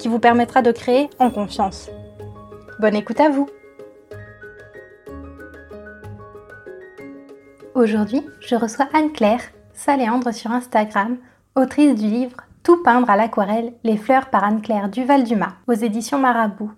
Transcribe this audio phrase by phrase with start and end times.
[0.00, 1.90] qui vous permettra de créer en confiance.
[2.80, 3.46] Bonne écoute à vous
[7.74, 9.42] Aujourd'hui, je reçois Anne-Claire
[9.74, 11.18] Saléandre sur Instagram,
[11.54, 16.72] autrice du livre Tout peindre à l'aquarelle, les fleurs par Anne-Claire Duval-Dumas aux éditions Marabout.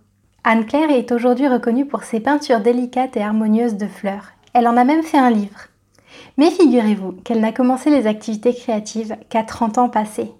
[0.45, 4.33] Anne-Claire est aujourd'hui reconnue pour ses peintures délicates et harmonieuses de fleurs.
[4.53, 5.69] Elle en a même fait un livre.
[6.37, 10.33] Mais figurez-vous qu'elle n'a commencé les activités créatives qu'à 30 ans passés.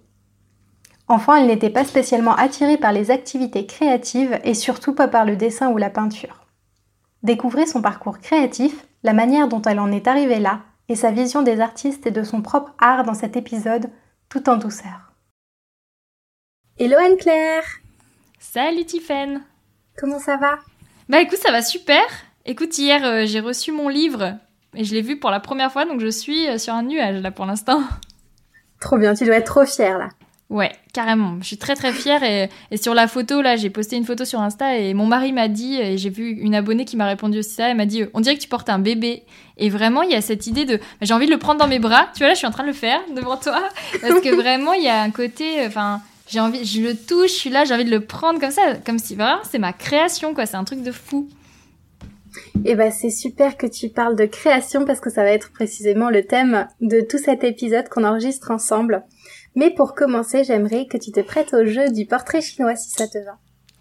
[1.13, 5.37] Enfant, elle n'était pas spécialement attirée par les activités créatives et surtout pas par le
[5.37, 6.47] dessin ou la peinture.
[7.23, 11.43] Découvrez son parcours créatif, la manière dont elle en est arrivée là et sa vision
[11.43, 13.91] des artistes et de son propre art dans cet épisode,
[14.31, 15.13] tout en douceur.
[16.79, 17.65] Hello Anne-Claire
[18.39, 19.43] Salut Tiffaine
[19.99, 20.61] Comment ça va?
[21.11, 22.07] Bah écoute, ça va super
[22.47, 24.39] Écoute, hier euh, j'ai reçu mon livre
[24.75, 27.21] et je l'ai vu pour la première fois, donc je suis euh, sur un nuage
[27.21, 27.83] là pour l'instant.
[28.81, 30.09] Trop bien, tu dois être trop fière là.
[30.49, 31.39] Ouais, carrément.
[31.41, 34.41] Je suis très très fière et, sur la photo là, j'ai posté une photo sur
[34.41, 37.55] Insta et mon mari m'a dit et j'ai vu une abonnée qui m'a répondu aussi
[37.55, 37.69] ça.
[37.69, 39.23] Elle m'a dit on dirait que tu portes un bébé
[39.57, 41.79] et vraiment il y a cette idée de j'ai envie de le prendre dans mes
[41.79, 42.09] bras.
[42.15, 43.63] Tu vois là, je suis en train de le faire devant toi
[44.01, 47.37] parce que vraiment il y a un côté enfin j'ai envie je le touche, je
[47.37, 50.35] suis là, j'ai envie de le prendre comme ça comme si vraiment c'est ma création
[50.35, 51.29] quoi, c'est un truc de fou.
[52.65, 55.53] Et eh ben c'est super que tu parles de création parce que ça va être
[55.53, 59.05] précisément le thème de tout cet épisode qu'on enregistre ensemble.
[59.55, 63.07] Mais pour commencer, j'aimerais que tu te prêtes au jeu du portrait chinois si ça
[63.07, 63.39] te va.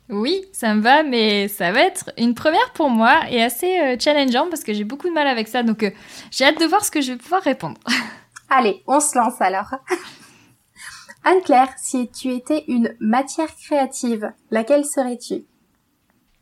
[0.09, 3.95] Oui, ça me va, mais ça va être une première pour moi et assez euh,
[3.97, 5.91] challengeant parce que j'ai beaucoup de mal avec ça, donc euh,
[6.31, 7.79] j'ai hâte de voir ce que je vais pouvoir répondre.
[8.49, 9.71] Allez, on se lance alors.
[11.23, 15.45] Anne-Claire, si tu étais une matière créative, laquelle serais-tu?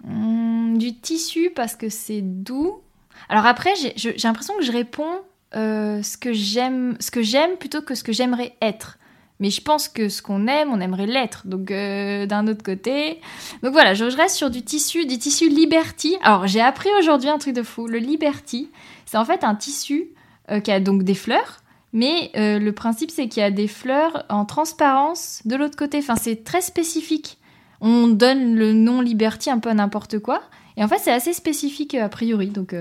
[0.04, 2.82] Hmm, Du tissu parce que c'est doux.
[3.28, 5.22] Alors après, j'ai l'impression que je réponds
[5.56, 8.98] euh, ce que j'aime, ce que j'aime plutôt que ce que j'aimerais être.
[9.40, 11.48] Mais je pense que ce qu'on aime, on aimerait l'être.
[11.48, 13.22] Donc euh, d'un autre côté.
[13.64, 16.18] Donc voilà, je, reste sur du tissu, du tissu Liberty.
[16.22, 17.88] Alors j'ai appris aujourd'hui un truc de fou.
[17.88, 18.70] Le Liberty,
[19.06, 20.10] c'est en fait un tissu
[20.52, 21.62] euh, qui a donc des fleurs.
[21.94, 25.98] Mais euh, le principe, c'est qu'il y a des fleurs en transparence de l'autre côté.
[26.00, 27.38] Enfin, c'est très spécifique.
[27.82, 30.42] On donne le nom Liberty un peu à n'importe quoi.
[30.76, 32.48] Et en fait, c'est assez spécifique a priori.
[32.48, 32.76] Donc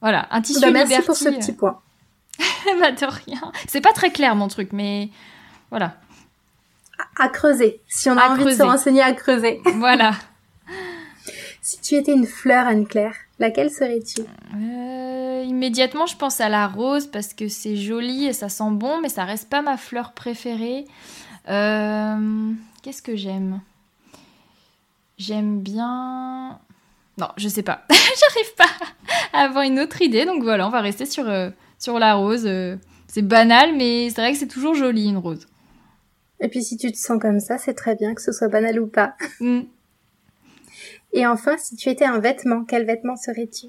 [0.00, 1.78] voilà, un tissu bah, merci pour ce petit point.
[2.80, 3.52] bah de rien.
[3.68, 5.10] C'est pas très clair mon truc, mais
[5.72, 5.94] voilà.
[7.18, 7.80] À, creuser.
[7.88, 9.62] Si on a envie de se renseigner, à creuser.
[9.76, 10.12] Voilà.
[11.62, 14.20] si tu étais une fleur, Anne-Claire, laquelle serais-tu?
[14.54, 19.00] Euh, Immédiatement, je pense à la rose parce que c'est joli et ça sent bon,
[19.00, 20.84] mais ça reste pas ma fleur préférée.
[21.48, 22.52] Euh,
[22.82, 23.62] qu'est-ce que j'aime?
[25.16, 26.58] J'aime bien.
[27.16, 27.86] Non, je sais pas.
[27.90, 28.86] J'arrive pas
[29.32, 32.46] à avoir une autre idée, donc voilà, on va rester sur, euh, sur la rose.
[33.06, 35.46] c'est banal, mais c'est vrai que c'est toujours joli une rose.
[36.42, 38.78] Et puis si tu te sens comme ça, c'est très bien que ce soit banal
[38.78, 39.14] ou pas.
[39.40, 39.62] Mm.
[41.14, 43.66] Et enfin, si tu étais un vêtement, quel vêtement serais-tu?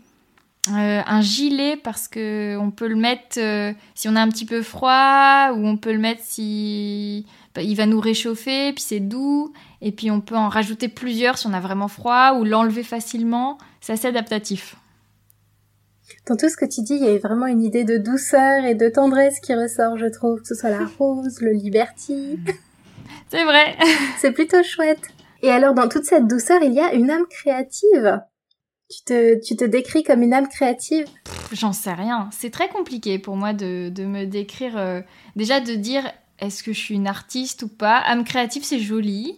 [0.70, 4.46] Euh, un gilet parce que on peut le mettre euh, si on a un petit
[4.46, 9.02] peu froid ou on peut le mettre si bah, il va nous réchauffer puis c'est
[9.02, 9.52] doux.
[9.82, 13.58] Et puis on peut en rajouter plusieurs si on a vraiment froid ou l'enlever facilement.
[13.82, 14.78] C'est assez adaptatif.
[16.28, 18.76] Dans tout ce que tu dis il y a vraiment une idée de douceur et
[18.76, 20.40] de tendresse qui ressort je trouve.
[20.40, 22.40] Que ce soit la rose le liberty
[23.34, 23.76] c'est vrai
[24.20, 25.14] c'est plutôt chouette
[25.44, 28.22] et alors, dans toute cette douceur, il y a une âme créative.
[28.90, 31.06] Tu te, tu te décris comme une âme créative
[31.52, 32.30] J'en sais rien.
[32.32, 34.78] C'est très compliqué pour moi de, de me décrire.
[34.78, 35.02] Euh,
[35.36, 36.10] déjà, de dire
[36.40, 37.98] est-ce que je suis une artiste ou pas?
[37.98, 39.38] Âme créative, c'est joli.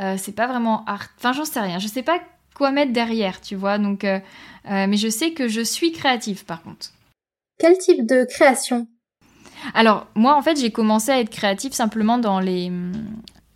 [0.00, 1.08] Euh, c'est pas vraiment art.
[1.18, 1.80] Enfin, j'en sais rien.
[1.80, 2.20] Je sais pas
[2.54, 3.78] quoi mettre derrière, tu vois.
[3.78, 4.20] Donc, euh,
[4.64, 6.92] mais je sais que je suis créative, par contre.
[7.58, 8.86] Quel type de création?
[9.74, 12.70] Alors, moi, en fait, j'ai commencé à être créative simplement dans les,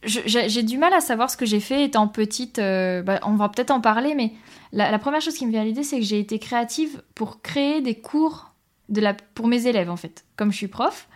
[0.06, 2.58] j'ai du mal à savoir ce que j'ai fait étant petite.
[2.58, 4.32] Euh, bah, on va peut-être en parler, mais
[4.73, 7.81] la, première chose qui me vient à l'idée, c'est que j'ai été créative pour créer
[7.81, 8.53] des cours
[8.88, 10.24] de la, pour mes élèves, en fait.
[10.36, 11.08] Comme je suis prof,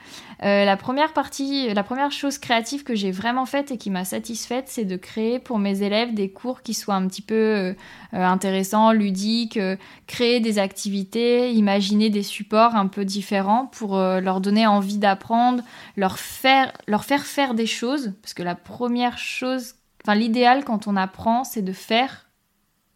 [0.43, 4.05] euh, la première partie, la première chose créative que j'ai vraiment faite et qui m'a
[4.05, 7.75] satisfaite, c'est de créer pour mes élèves des cours qui soient un petit peu euh,
[8.13, 9.59] intéressants, ludiques,
[10.07, 15.63] créer des activités, imaginer des supports un peu différents pour leur donner envie d'apprendre,
[15.97, 18.15] leur faire, leur faire faire des choses.
[18.23, 19.75] Parce que la première chose
[20.05, 22.30] Enfin, l'idéal quand on apprend, c'est de faire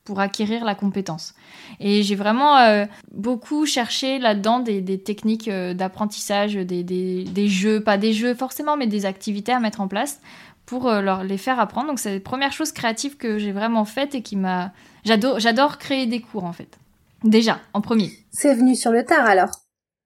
[0.05, 1.35] pour acquérir la compétence.
[1.81, 8.13] Et j'ai vraiment euh, beaucoup cherché là-dedans des, techniques euh, d'apprentissage, des, jeux, pas des
[8.13, 10.21] jeux forcément, mais des activités à mettre en place
[10.67, 11.89] pour euh, leur, les faire apprendre.
[11.89, 14.73] Donc c'est la première chose créative que j'ai vraiment faite et qui m'a...
[15.05, 16.79] J'adore, j'adore créer des cours en fait.
[17.23, 18.11] Déjà, en premier.
[18.31, 19.51] C'est venu sur le tard alors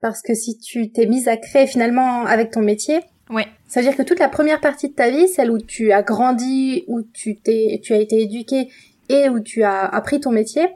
[0.00, 3.46] Parce que si tu t'es mise à créer finalement avec ton métier, Ouais.
[3.66, 6.02] Ça veut dire que toute la première partie de ta vie, celle où tu as
[6.02, 8.68] grandi, où tu t'es, tu as été éduqué
[9.08, 10.68] et où tu as appris ton métier,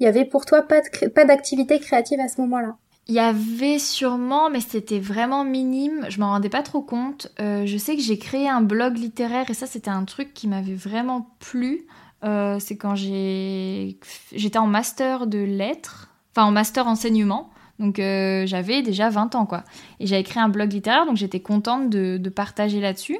[0.00, 0.80] il y avait pour toi pas
[1.14, 2.76] pas d'activité créative à ce moment-là.
[3.08, 6.06] Il y avait sûrement, mais c'était vraiment minime.
[6.08, 7.32] Je m'en rendais pas trop compte.
[7.40, 10.46] Euh, je sais que j'ai créé un blog littéraire et ça, c'était un truc qui
[10.46, 11.86] m'avait vraiment plu.
[12.24, 13.98] Euh, c'est quand j'ai
[14.32, 17.50] j'étais en master de lettres, enfin en master enseignement.
[17.80, 19.64] Donc euh, j'avais déjà 20 ans quoi.
[19.98, 23.18] Et j'avais créé un blog littéraire, donc j'étais contente de, de partager là-dessus.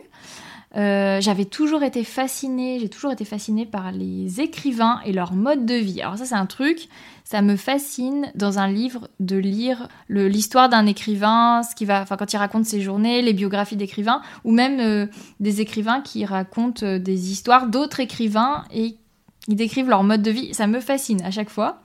[0.74, 5.66] Euh, j'avais toujours été fascinée, j'ai toujours été fascinée par les écrivains et leur mode
[5.66, 6.00] de vie.
[6.00, 6.88] Alors ça c'est un truc,
[7.24, 12.16] ça me fascine dans un livre de lire l'histoire d'un écrivain, ce qui va, enfin
[12.16, 15.06] quand il raconte ses journées, les biographies d'écrivains, ou même euh,
[15.40, 18.96] des écrivains qui racontent euh, des histoires d'autres écrivains et
[19.48, 20.54] ils décrivent leur mode de vie.
[20.54, 21.82] Ça me fascine à chaque fois.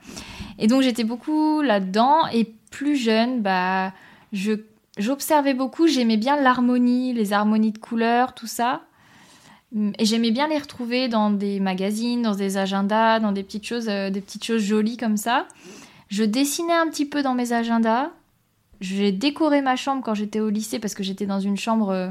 [0.58, 2.26] Et donc j'étais beaucoup là-dedans.
[2.32, 3.92] Et plus jeune, bah
[4.32, 4.52] je
[4.98, 8.82] J'observais beaucoup, j'aimais bien l'harmonie, les harmonies de couleurs, tout ça.
[9.98, 13.88] Et j'aimais bien les retrouver dans des magazines, dans des agendas, dans des petites choses,
[13.88, 15.46] euh, des petites choses jolies comme ça.
[16.08, 18.10] Je dessinais un petit peu dans mes agendas.
[18.80, 21.90] J'ai décoré ma chambre quand j'étais au lycée parce que j'étais dans une chambre.
[21.90, 22.10] Euh,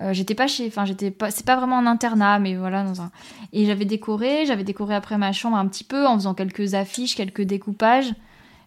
[0.00, 3.02] euh, j'étais pas chez, enfin j'étais pas, c'est pas vraiment un internat, mais voilà dans
[3.02, 3.10] un.
[3.52, 7.14] Et j'avais décoré, j'avais décoré après ma chambre un petit peu en faisant quelques affiches,
[7.14, 8.14] quelques découpages.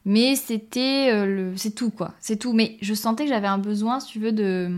[0.05, 2.53] Mais c'était euh, le, c'est tout quoi, c'est tout.
[2.53, 4.69] Mais je sentais que j'avais un besoin, si tu veux, de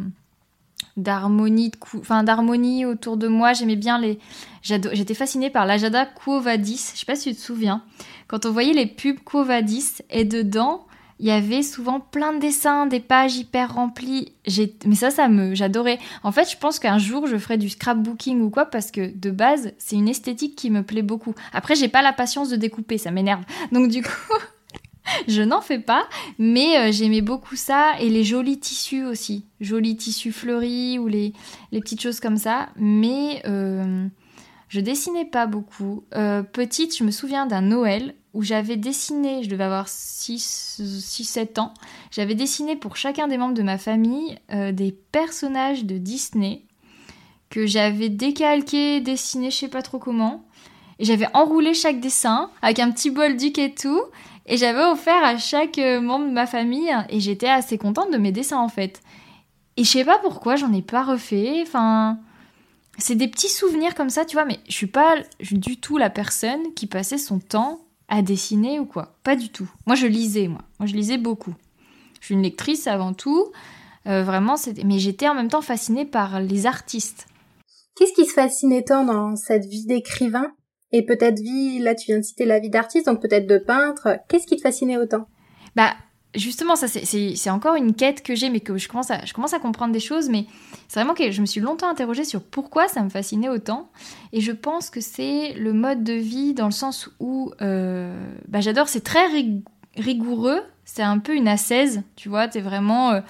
[0.96, 3.54] d'harmonie, enfin d'harmonie autour de moi.
[3.54, 4.20] J'aimais bien les,
[4.62, 6.92] j'étais fascinée par l'agenda Quo Vadis.
[6.94, 7.84] Je sais pas si tu te souviens,
[8.28, 10.86] quand on voyait les pubs Quo Vadis et dedans
[11.20, 14.34] il y avait souvent plein de dessins, des pages hyper remplies.
[14.86, 16.00] Mais ça, ça me, j'adorais.
[16.24, 19.32] En fait, je pense qu'un jour, je ferai du scrapbooking ou quoi, parce que de
[19.32, 21.34] base, c'est une esthétique qui me plaît beaucoup.
[21.54, 23.44] Après, j'ai pas la patience de découper, ça m'énerve.
[23.72, 24.10] Donc du coup,
[25.28, 26.08] je n'en fais pas,
[26.38, 31.34] mais euh, j'aimais beaucoup ça et les jolis tissus aussi, jolis tissus fleuris ou les,
[31.72, 32.70] petites choses comme ça.
[32.76, 34.08] Mais euh,
[34.70, 36.04] je dessinais pas beaucoup.
[36.16, 41.74] Euh, petite, je me souviens d'un Noël où j'avais dessiné, je devais avoir 6-7 ans,
[42.10, 46.64] j'avais dessiné pour chacun des membres de ma famille des personnages de Disney
[47.54, 50.44] que j'avais décalqué, dessiné, je sais pas trop comment.
[50.98, 54.02] Et j'avais enroulé chaque dessin avec un petit bol d'huile et tout.
[54.46, 58.18] Et j'avais offert à chaque euh, membre de ma famille et j'étais assez contente de
[58.18, 59.02] mes dessins en fait.
[59.78, 61.62] Et je sais pas pourquoi j'en ai pas refait.
[61.62, 62.20] Enfin,
[62.98, 64.46] c'est des petits souvenirs comme ça, tu vois.
[64.46, 68.86] Mais je suis pas du tout la personne qui passait son temps à dessiner ou
[68.86, 69.16] quoi.
[69.24, 69.70] Pas du tout.
[69.88, 70.62] Moi, je lisais, moi.
[70.80, 71.56] Moi, je lisais beaucoup.
[72.20, 73.52] Je suis une lectrice avant tout.
[74.06, 77.28] Euh, vraiment, mais j'étais en même temps fascinée par les artistes.
[77.96, 80.52] Qu'est-ce qui se fascinait tant dans cette vie d'écrivain?
[80.94, 84.20] Et peut-être vie, là tu viens de citer la vie d'artiste, donc peut-être de peintre.
[84.30, 85.28] Qu'est-ce qui te fascinait autant?
[85.76, 85.94] Bah
[86.36, 90.00] justement, ça c'est encore une quête que j'ai, mais que je commence, à, comprendre des
[90.00, 90.46] choses, mais
[90.88, 93.90] c'est vraiment que je me suis longtemps interrogée sur pourquoi ça me fascinait autant.
[94.32, 98.16] Et je pense que c'est le mode de vie dans le sens où euh,
[98.48, 99.26] bah, j'adore, c'est très
[99.96, 103.12] rigoureux, c'est un peu une assaise, tu vois, t'es vraiment...
[103.12, 103.22] Euh,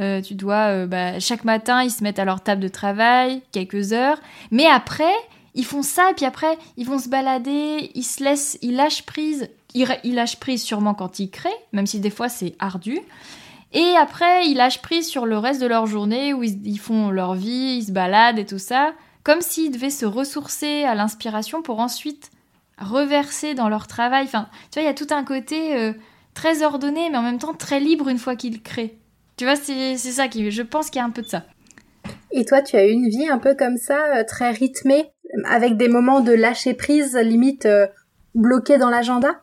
[0.00, 3.92] euh, tu dois, bah, chaque matin, ils se mettent à leur table de travail, quelques
[3.92, 4.18] heures.
[4.50, 5.12] Mais après,
[5.54, 9.04] ils font ça et puis après ils vont se balader, ils se laissent, ils lâchent
[9.04, 12.98] prise, ils, lâchent prise sûrement quand ils créent, même si des fois c'est ardu.
[13.72, 17.34] Et après ils lâchent prise sur le reste de leur journée où ils, font leur
[17.34, 18.92] vie, ils se baladent et tout ça,
[19.24, 22.30] comme s'ils devaient se ressourcer à l'inspiration pour ensuite
[22.78, 24.24] reverser dans leur travail.
[24.24, 25.92] Enfin, tu vois, il y a tout un côté euh,
[26.34, 28.96] très ordonné, mais en même temps très libre une fois qu'ils créent.
[29.36, 31.44] Tu vois, c'est ça qui, je pense qu'il y a un peu de ça.
[32.30, 35.10] Et toi, tu as eu une vie un peu comme ça, euh, très rythmée,
[35.44, 37.86] avec des moments de lâcher prise, limite euh,
[38.34, 39.42] bloqués dans l'agenda?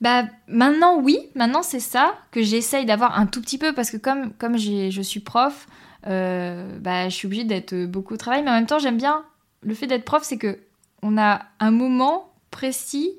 [0.00, 3.96] Bah maintenant oui, maintenant c'est ça que j'essaye d'avoir un tout petit peu parce que
[3.96, 5.66] comme comme je suis prof,
[6.06, 9.24] euh, bah je suis obligée d'être beaucoup au travail, mais en même temps j'aime bien
[9.62, 10.58] le fait d'être prof, c'est que
[11.02, 13.12] on a un moment précis,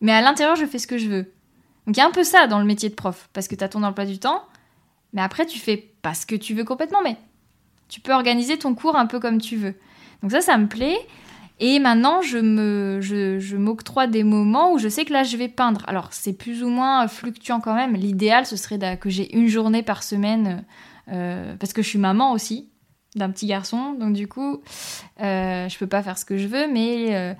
[0.00, 1.32] mais à l'intérieur je fais ce que je veux.
[1.86, 3.64] Donc il y a un peu ça dans le métier de prof parce que tu
[3.64, 4.42] as ton emploi du temps,
[5.12, 7.16] mais après tu fais pas ce que tu veux complètement, mais
[7.88, 9.74] tu peux organiser ton cours un peu comme tu veux.
[10.22, 10.98] Donc ça, ça me plaît.
[11.58, 15.82] Et maintenant, je m'octroie des moments où je sais que là, je vais peindre.
[15.86, 17.94] Alors, c'est plus ou moins fluctuant quand même.
[17.94, 20.64] L'idéal, ce serait que j'ai une journée par semaine,
[21.10, 22.70] euh, parce que je suis maman aussi.
[23.16, 24.60] d'un petit garçon, donc du coup,
[25.22, 27.34] euh, je peux pas faire ce que je veux, mais euh,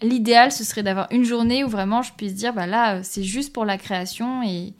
[0.00, 3.52] l'idéal, ce serait d'avoir une journée où vraiment je puisse dire, bah là, c'est juste
[3.52, 4.72] pour la création, et,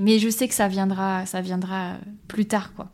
[0.00, 1.94] mais je sais que ça viendra, ça viendra
[2.26, 2.90] plus tard, quoi.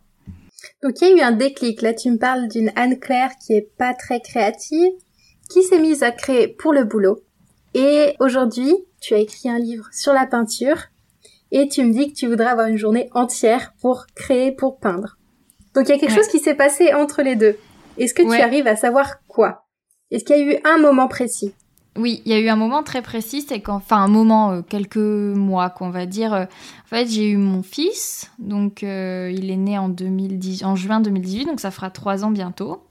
[0.83, 1.83] Donc il y a eu un déclic.
[1.83, 4.93] Là, tu me parles d'une Anne-Claire qui est pas très créative,
[5.51, 7.21] qui s'est mise à créer pour le boulot.
[7.75, 10.89] Et aujourd'hui, tu as écrit un livre sur la peinture
[11.51, 15.19] et tu me dis que tu voudrais avoir une journée entière pour créer, pour peindre.
[15.75, 17.57] Donc il y a quelque chose qui s'est passé entre les deux.
[17.99, 19.67] Est-ce que tu arrives à savoir quoi?
[20.11, 21.55] Est-ce qu'il y a eu un moment précis?
[21.97, 24.97] Oui, il y a eu un moment très précis, c'est qu'enfin un moment, euh, quelques
[24.97, 26.33] mois, qu'on va dire.
[26.33, 30.75] Euh, en fait, j'ai eu mon fils, donc euh, il est né en 2010, en
[30.75, 32.83] juin 2018, donc ça fera trois ans bientôt.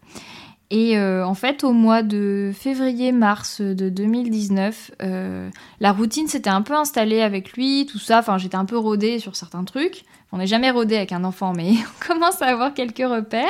[0.73, 5.49] Et en fait, au mois de février-mars de 2019, euh,
[5.81, 8.19] la routine s'était un peu installée avec lui, tout ça.
[8.19, 10.05] Enfin, j'étais un peu rodée sur certains trucs.
[10.31, 11.71] On n'est jamais rodé avec un enfant, mais
[12.03, 13.49] on commence à avoir quelques repères.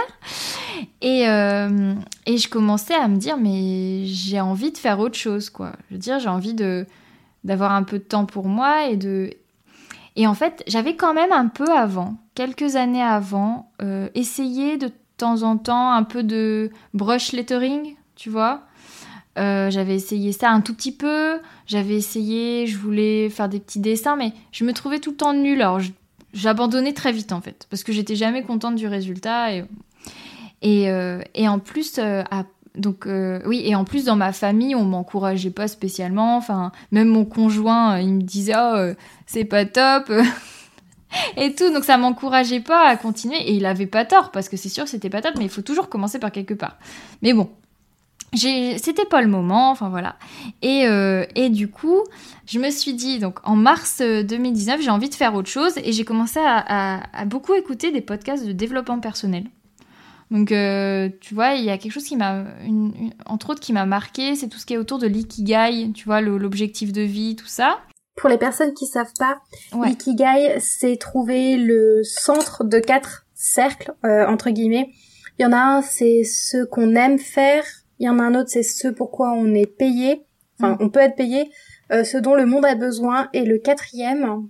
[1.01, 1.93] Et, euh,
[2.25, 5.73] et je commençais à me dire, mais j'ai envie de faire autre chose, quoi.
[5.89, 6.85] Je veux dire, j'ai envie de
[7.43, 9.31] d'avoir un peu de temps pour moi et de.
[10.15, 13.71] Et en fait, j'avais quand même un peu avant, quelques années avant,
[14.13, 18.63] essayé de temps en temps un peu de brush lettering, tu vois.
[19.37, 21.39] Euh, j'avais essayé ça un tout petit peu.
[21.65, 25.33] J'avais essayé, je voulais faire des petits dessins, mais je me trouvais tout le temps
[25.33, 25.61] nulle.
[25.61, 25.79] Alors
[26.33, 29.51] j'abandonnais très vite en fait, parce que j'étais jamais contente du résultat.
[30.61, 32.23] Et, euh, en plus, euh,
[32.75, 33.07] donc
[33.45, 36.37] oui, et en plus dans ma famille, on m'encourageait pas spécialement.
[36.37, 38.93] Enfin, même mon conjoint, il me disait oh
[39.25, 40.11] c'est pas top.
[41.37, 41.71] et tout.
[41.73, 43.37] Donc ça m'encourageait pas à continuer.
[43.49, 45.61] Et il avait pas tort, parce que c'est sûr c'était pas top, mais il faut
[45.61, 46.77] toujours commencer par quelque part.
[47.21, 47.49] Mais bon,
[48.33, 50.15] c'était pas le moment, enfin voilà.
[50.61, 51.99] Et, euh, et, du coup,
[52.45, 55.73] je me suis dit, donc en mars 2019, euh, j'ai envie de faire autre chose
[55.77, 59.45] et j'ai commencé à, beaucoup écouter des podcasts de développement personnel.
[60.29, 62.45] Donc, euh, tu vois, il y a quelque chose qui m'a,
[63.25, 66.21] entre autres, qui m'a marqué, c'est tout ce qui est autour de l'ikigai, tu vois,
[66.21, 67.79] l'objectif de vie, tout ça.
[68.15, 69.41] Pour les personnes qui savent pas,
[69.73, 74.89] l'ikigai, c'est trouver le centre de quatre cercles, euh, entre guillemets.
[75.37, 77.63] Il y en a un, c'est ce qu'on aime faire.
[78.01, 80.25] Il y en a un autre, c'est ce pourquoi on est payé.
[80.59, 80.77] Enfin, mm.
[80.79, 81.51] on peut être payé.
[81.91, 83.29] Euh, ce dont le monde a besoin.
[83.31, 84.47] Et le quatrième,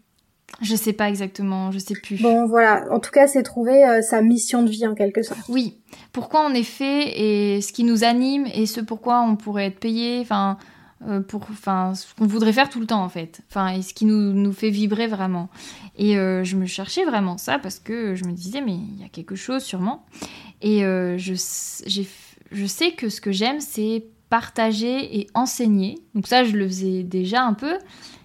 [0.62, 2.22] je sais pas exactement, je sais plus.
[2.22, 2.86] Bon, voilà.
[2.92, 5.42] En tout cas, c'est trouver euh, sa mission de vie en quelque sorte.
[5.50, 5.80] Oui.
[6.14, 9.80] Pourquoi on est fait et ce qui nous anime et ce pourquoi on pourrait être
[9.80, 10.20] payé.
[10.22, 10.58] Enfin,
[11.08, 13.92] euh, pour enfin ce qu'on voudrait faire tout le temps en fait enfin et ce
[13.92, 15.50] qui nous, nous fait vibrer vraiment
[15.98, 19.04] et euh, je me cherchais vraiment ça parce que je me disais mais il y
[19.04, 20.06] a quelque chose sûrement
[20.62, 21.34] et euh, je,
[22.52, 27.04] je sais que ce que j'aime c'est partager et enseigner donc ça je le faisais
[27.04, 27.78] déjà un peu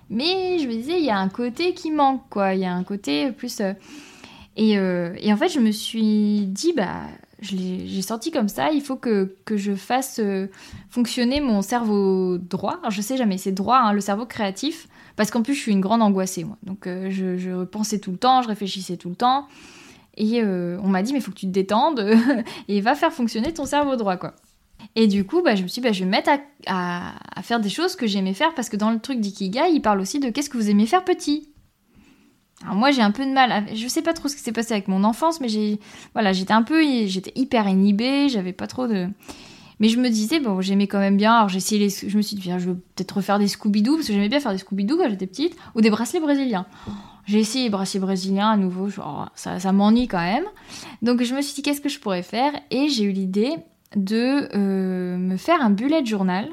[0.09, 2.73] mais je me disais il y a un côté qui manque quoi il y a
[2.73, 3.61] un côté plus
[4.57, 7.03] et, et en fait je me suis dit bah
[7.41, 10.47] j'ai senti comme ça, il faut que, que je fasse euh,
[10.89, 12.79] fonctionner mon cerveau droit.
[12.79, 15.73] Alors je sais jamais, c'est droit, hein, le cerveau créatif, parce qu'en plus je suis
[15.73, 16.57] une grande angoissée, moi.
[16.63, 19.47] Donc euh, je, je, pensais tout le temps, je réfléchissais tout le temps.
[20.17, 22.01] Et euh, on m'a dit, mais faut que tu te détendes
[22.69, 24.35] et va faire fonctionner ton cerveau droit, quoi.
[24.95, 27.15] Et du coup, bah, je me suis dit, bah, je vais me mettre à, à,
[27.35, 30.01] à faire des choses que j'aimais faire, parce que dans le truc d'Ikigai, il parle
[30.01, 31.51] aussi de qu'est-ce que vous aimez faire petit.
[32.63, 34.73] Alors moi j'ai un peu de mal, je sais pas trop ce qui s'est passé
[34.73, 35.79] avec mon enfance, mais j'ai,
[36.15, 39.09] voilà, j'étais un peu, j'étais hyper inhibée, j'avais pas trop de,
[39.79, 41.35] mais je me disais bon, j'aimais quand même bien.
[41.35, 41.91] Alors j'ai essayé, les...
[41.91, 44.53] je me suis dit je vais peut-être refaire des Scooby-Doo parce que j'aimais bien faire
[44.53, 46.67] des Scooby-Doo quand j'étais petite, ou des bracelets brésiliens.
[47.27, 48.89] J'ai essayé les bracelets brésiliens à nouveau,
[49.35, 50.45] ça, m'ennuie quand même.
[51.03, 52.53] Donc je me suis dit qu'est-ce que je pourrais faire?
[52.71, 53.55] Et j'ai eu l'idée
[53.95, 56.49] de euh, me faire un bullet journal.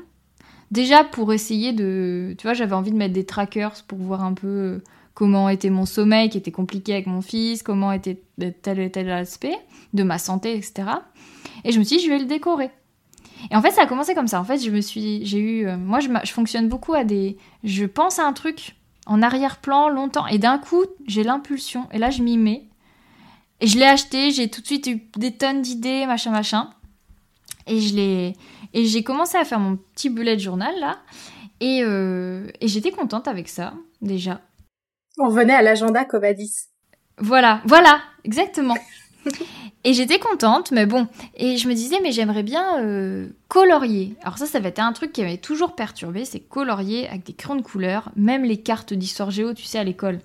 [0.72, 4.34] Déjà pour essayer de, tu vois, j'avais envie de mettre des trackers pour voir un
[4.34, 4.82] peu
[5.14, 8.22] comment était mon sommeil qui était compliqué avec mon fils, comment était
[8.62, 9.56] tel et tel aspect
[9.94, 10.88] de ma santé, etc.
[11.64, 12.72] Et je me suis dit, je vais le décorer.
[13.52, 14.40] Et en fait, ça a commencé comme ça.
[14.40, 17.86] En fait, je me suis, j'ai eu, euh, moi, je, fonctionne beaucoup à des, je
[17.86, 18.76] pense à un truc
[19.06, 22.68] en arrière-plan longtemps, et d'un coup, j'ai l'impulsion, et là, je m'y mets.
[23.60, 26.70] Et je l'ai acheté, j'ai tout de suite eu des tonnes d'idées, machin, machin.
[27.68, 28.34] Et je l'ai,
[28.74, 31.00] et j'ai commencé à faire mon petit bullet journal là,
[31.60, 34.42] et, euh, et j'étais contente avec ça déjà.
[35.18, 36.66] On venait à l'agenda Covadis.
[37.20, 38.76] Voilà, voilà, exactement.
[39.84, 41.08] et j'étais contente, mais bon.
[41.36, 44.16] Et je me disais, mais j'aimerais bien euh, colorier.
[44.22, 47.34] Alors ça, ça va être un truc qui m'avait toujours perturbé, c'est colorier avec des
[47.34, 50.20] crayons de couleur, même les cartes d'histoire géo, tu sais, à l'école.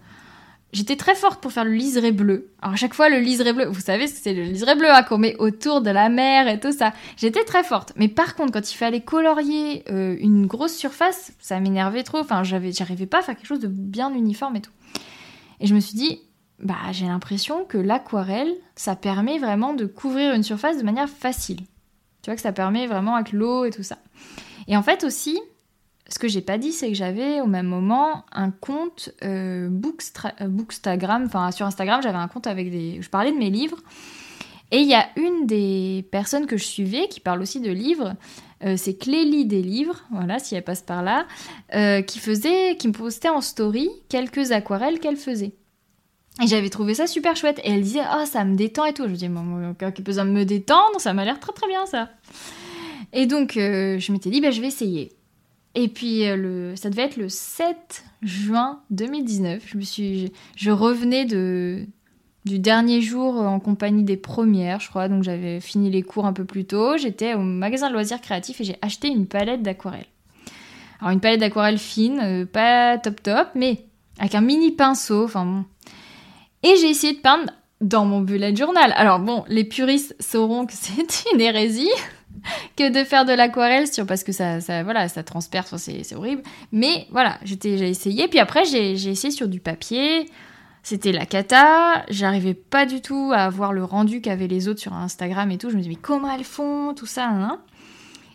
[0.75, 2.51] J'étais très forte pour faire le liseré bleu.
[2.61, 5.17] Alors à chaque fois, le liseré bleu, vous savez c'est le liseré bleu hein, qu'on
[5.17, 6.93] met autour de la mer et tout ça.
[7.17, 7.95] J'étais très forte.
[7.97, 12.19] Mais par contre, quand il fallait colorier euh, une grosse surface, ça m'énervait trop.
[12.19, 14.73] Enfin, j'avais, j'arrivais pas à faire quelque chose de bien uniforme et tout.
[15.61, 16.21] Et je me suis dit,
[16.61, 21.61] bah, j'ai l'impression que l'aquarelle, ça permet vraiment de couvrir une surface de manière facile.
[22.23, 23.99] Tu vois que ça permet vraiment avec l'eau et tout ça.
[24.67, 25.39] Et en fait aussi,
[26.09, 30.49] ce que j'ai pas dit, c'est que j'avais au même moment un compte euh, euh
[30.49, 33.01] Bookstagram, enfin sur Instagram, j'avais un compte avec des.
[33.01, 33.79] Je parlais de mes livres.
[34.71, 38.15] Et il y a une des personnes que je suivais qui parle aussi de livres,
[38.65, 41.27] euh, c'est Clélie des livres, voilà, si elle passe par là,
[41.75, 45.55] euh, qui faisait, qui me postait en story quelques aquarelles qu'elle faisait.
[46.43, 47.61] Et j'avais trouvé ça super chouette.
[47.65, 49.05] Et elle disait, oh, ça me détend et tout.
[49.05, 51.85] Je me disais, bon, qui besoin de me détendre, ça m'a l'air très très bien
[51.87, 52.11] ça.
[53.13, 55.13] Et donc, je m'étais dit, bah, je vais essayer.
[55.75, 59.63] Et puis, euh, le, ça devait être le 7 juin 2019.
[59.65, 61.87] Je, me suis, je revenais de,
[62.45, 65.09] du dernier jour en compagnie des premières, je crois.
[65.09, 66.97] Donc, j'avais fini les cours un peu plus tôt.
[66.97, 70.07] J'étais au magasin de loisirs créatifs et j'ai acheté une palette d'aquarelle.
[71.01, 73.85] Alors, une palette d'aquarelle fine, euh, pas top top, mais
[74.19, 75.25] avec un mini pinceau.
[75.27, 75.65] Enfin bon.
[76.63, 78.93] Et j'ai essayé de peindre dans mon bullet journal.
[78.97, 81.91] Alors bon, les puristes sauront que c'est une hérésie
[82.77, 86.43] que de faire de l'aquarelle sur parce que ça, ça voilà ça transperce c'est horrible.
[86.73, 90.29] Mais voilà j'étais j'ai essayé puis après j'ai essayé sur du papier.
[90.83, 92.05] C'était la cata.
[92.09, 95.69] J'arrivais pas du tout à voir le rendu qu'avaient les autres sur Instagram et tout.
[95.71, 97.61] Je me disais mais comment elles font tout ça hein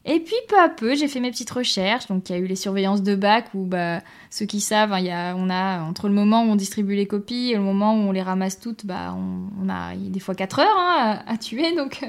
[0.05, 2.07] et puis peu à peu, j'ai fait mes petites recherches.
[2.07, 4.99] Donc il y a eu les surveillances de bac où bah, ceux qui savent, hein,
[4.99, 7.61] il y a, on a entre le moment où on distribue les copies et le
[7.61, 11.37] moment où on les ramasse toutes, bah, on, a des fois 4 heures hein, à,
[11.37, 11.73] tuer.
[11.77, 12.01] Donc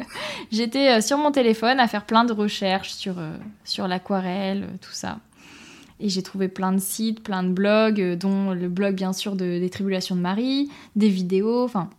[0.50, 4.76] j'étais euh, sur mon téléphone à faire plein de recherches sur, euh, sur l'aquarelle, euh,
[4.80, 5.18] tout ça.
[6.00, 9.60] Et j'ai trouvé plein de sites, plein de blogs, dont le blog bien sûr de,
[9.60, 11.90] des Tribulations de Marie, des vidéos, enfin...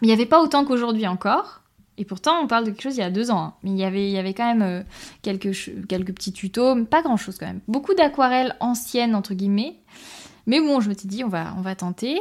[0.00, 1.57] Il n'y avait pas autant qu'aujourd'hui encore,
[1.98, 3.40] et pourtant, on parle de quelque chose il y a deux ans.
[3.40, 3.54] Hein.
[3.64, 4.82] Mais il y avait, il y avait quand même euh,
[5.22, 5.52] quelques,
[5.88, 7.60] quelques petits tutos, mais pas grand-chose quand même.
[7.66, 9.74] Beaucoup d'aquarelles anciennes, entre guillemets.
[10.46, 12.20] Mais bon, je me suis dit, on va, on va tenter.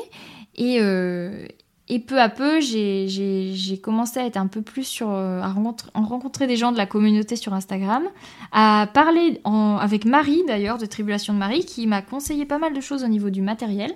[0.56, 1.46] Et, euh,
[1.88, 5.12] et peu à peu, j'ai commencé à être un peu plus sur...
[5.12, 8.04] Euh, à rencontrer, rencontrer, des gens de la communauté sur Instagram.
[8.52, 12.82] À parler avec Marie, d'ailleurs, de Tribulation de Marie, qui m'a conseillé pas mal de
[12.82, 13.94] choses au niveau du matériel.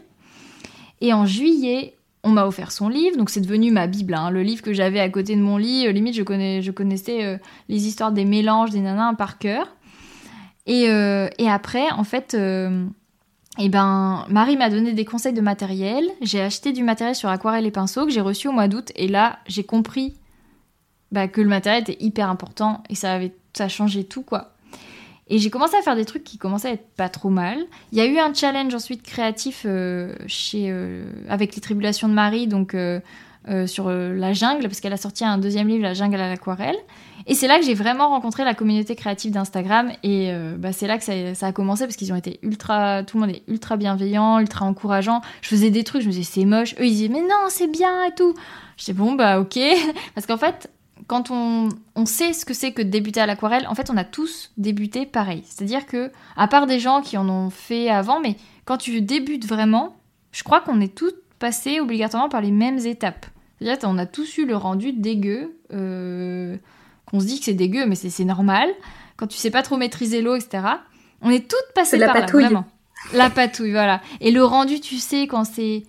[1.02, 4.14] Et en juillet, on m'a offert son livre, donc c'est devenu ma Bible.
[4.14, 4.30] Hein.
[4.30, 7.24] Le livre que j'avais à côté de mon lit, euh, limite je, connais, je connaissais
[7.24, 9.76] euh, les histoires des mélanges des nanas par cœur.
[10.68, 12.38] Et, euh, et après, en fait,
[13.58, 16.06] eh ben, Marie m'a donné des conseils de matériel.
[16.22, 18.92] J'ai acheté du matériel sur aquarelle et pinceau que j'ai reçu au mois d'août.
[18.96, 20.14] Et là, j'ai compris
[21.12, 24.51] bah, que le matériel était hyper important et ça avait ça changé tout quoi.
[25.32, 27.58] Et j'ai commencé à faire des trucs qui commençaient à être pas trop mal.
[27.94, 32.14] Il y a eu un challenge ensuite créatif euh, chez, euh, avec les tribulations de
[32.14, 33.00] Marie, donc euh,
[33.66, 36.76] sur la jungle, parce qu'elle a sorti un deuxième livre, La jungle à l'aquarelle.
[37.28, 39.94] Et c'est là que j'ai vraiment rencontré la communauté créative d'Instagram.
[40.04, 43.26] Et bah, c'est là que ça, a commencé, parce qu'ils ont été ultra, tout le
[43.26, 45.22] monde est ultra bienveillant, ultra encourageant.
[45.42, 46.76] Je faisais des trucs, je me disais c'est moche.
[46.80, 48.36] Eux ils disaient mais non, c'est bien et tout.
[48.76, 49.58] Je disais bon bah ok.
[50.14, 50.70] parce qu'en fait,
[51.12, 54.06] quand on, sait ce que c'est que de débuter à l'aquarelle, en fait, on a
[54.06, 55.44] tous débuté pareil.
[55.46, 59.46] C'est-à-dire que, à part des gens qui en ont fait avant, mais quand tu débutes
[59.46, 59.98] vraiment,
[60.32, 63.26] je crois qu'on est tous passés obligatoirement par les mêmes étapes.
[63.60, 66.56] C'est-à-dire qu'on a tous eu le rendu dégueu, euh,
[67.08, 68.70] qu'on se dit que c'est dégueu, mais c'est normal.
[69.18, 70.64] Quand tu sais pas trop maîtriser l'eau, etc.
[71.22, 72.66] On est toutes passées par là, vraiment.
[73.12, 74.00] La patouille, voilà.
[74.22, 75.84] Et le rendu, tu sais, quand c'est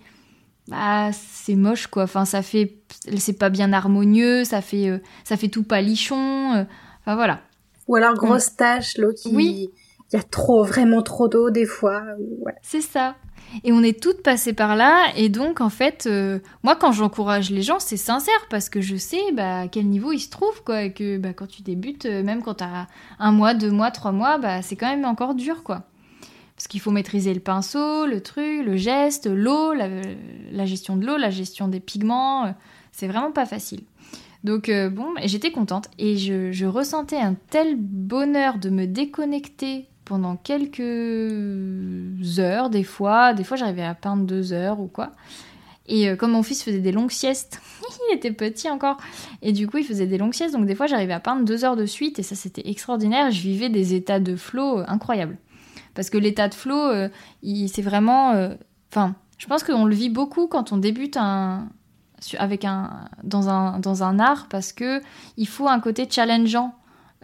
[0.67, 2.03] bah c'est moche quoi.
[2.03, 2.77] Enfin ça fait
[3.17, 6.63] c'est pas bien harmonieux ça fait euh, ça fait tout palichon euh,
[7.01, 7.41] enfin voilà.
[7.87, 9.69] Ou alors grosse tache l'eau qui oui.
[10.11, 12.01] il y a trop vraiment trop d'eau des fois
[12.45, 12.53] ouais.
[12.61, 13.15] c'est ça.
[13.63, 17.51] Et on est toutes passées par là et donc en fait euh, moi quand j'encourage
[17.51, 20.63] les gens c'est sincère parce que je sais bah, à quel niveau ils se trouvent
[20.63, 22.87] quoi et que bah, quand tu débutes même quand t'as
[23.19, 25.83] un mois deux mois trois mois bah c'est quand même encore dur quoi
[26.63, 31.17] parce qu'il faut maîtriser le pinceau, le truc, le geste, l'eau, la, gestion de l'eau,
[31.17, 32.45] la gestion des pigments.
[32.45, 32.51] Euh,
[32.93, 33.81] c'est vraiment pas facile.
[34.45, 40.37] Donc euh, bon, j'étais contente et je, ressentais un tel bonheur de me déconnecter pendant
[40.37, 40.79] quelques
[42.39, 43.33] heures, des fois.
[43.33, 45.11] Des fois, j'arrivais à peindre deux heures ou quoi.
[45.87, 47.61] Et euh, comme mon fils faisait des longues siestes,
[48.09, 48.95] il était petit encore,
[49.41, 51.65] et du coup il faisait des longues siestes, donc des fois j'arrivais à peindre deux
[51.65, 53.31] heures de suite, et ça c'était extraordinaire.
[53.31, 55.37] Je vivais des états de flow incroyables.
[55.95, 57.09] Parce que l'état de flow, euh,
[57.67, 58.31] c'est vraiment.
[58.31, 58.55] Euh,
[58.91, 61.69] enfin, je pense qu'on le vit beaucoup quand on débute un,
[62.37, 65.01] avec un, dans, un, dans un art parce que
[65.37, 66.75] il faut un côté challengeant.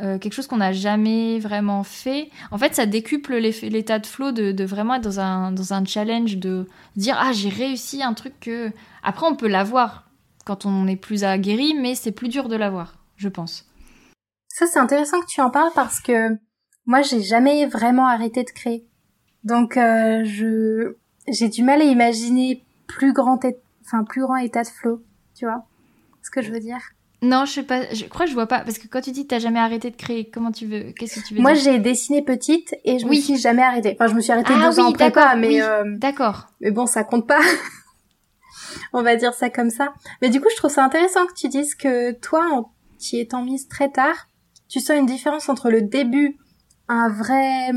[0.01, 2.29] Euh, quelque chose qu'on n'a jamais vraiment fait.
[2.51, 6.37] En fait, ça décuple l'état de flow de, vraiment être dans un, dans un challenge,
[6.37, 8.71] de dire Ah, j'ai réussi un truc que.
[9.03, 10.09] Après, on peut l'avoir
[10.45, 13.65] quand on est plus aguerri, mais c'est plus dur de l'avoir, je pense.
[14.47, 16.37] Ça, c'est intéressant que tu en parles parce que
[16.89, 18.83] moi, j'ai jamais vraiment arrêté de créer.
[19.43, 20.95] Donc, euh, je
[21.27, 23.39] j'ai du mal à imaginer plus grand,
[23.85, 25.03] enfin plus grand état de flow,
[25.35, 25.63] tu vois
[26.23, 26.79] ce que je veux dire?
[27.21, 27.93] Non, je sais pas.
[27.93, 29.91] Je crois que je vois pas parce que quand tu dis que t'as jamais arrêté
[29.91, 31.63] de créer, comment tu veux Qu'est-ce que tu veux Moi, dire?
[31.63, 33.17] j'ai dessiné petite et je Oui.
[33.17, 33.95] me suis jamais arrêtée.
[33.99, 35.61] Enfin, je me suis arrêtée Ah deux ans en prépa, mais oui.
[35.61, 36.47] euh, D'accord.
[36.61, 37.39] mais bon, ça compte pas.
[38.93, 39.93] On va dire ça comme ça.
[40.21, 43.43] Mais du coup, je trouve ça intéressant que tu dises que toi, en t'y étant
[43.43, 44.27] mise très tard,
[44.67, 46.37] tu sens une différence entre le début,
[46.89, 47.69] un vrai,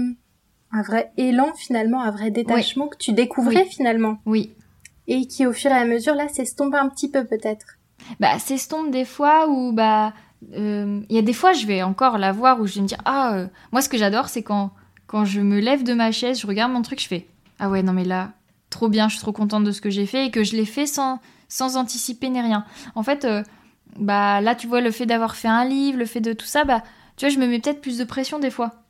[0.73, 3.71] un vrai élan finalement, un vrai détachement que tu découvrais Oui.
[3.71, 4.53] finalement, Oui.
[5.07, 7.67] et qui au fur et à mesure là s'estompe un petit peu peut-être.
[8.19, 10.13] Bah, s'estompe des fois où bah
[10.57, 12.87] euh, il y a des fois je vais encore la voir où je vais me
[12.89, 14.73] dire ah euh, moi ce que j'adore c'est quand
[15.07, 17.29] quand je me lève de ma chaise, je regarde mon truc, je fais
[17.61, 18.33] ah ouais non mais là
[18.71, 20.65] trop bien, je suis trop contente de ce que j'ai fait et que je l'ai
[20.65, 22.65] fait sans sans anticiper ni rien.
[22.95, 23.43] En fait euh,
[23.99, 26.65] bah là tu vois le fait d'avoir fait un livre, le fait de tout ça
[26.65, 26.83] bah
[27.17, 28.82] tu vois je me mets peut-être plus de pression des fois.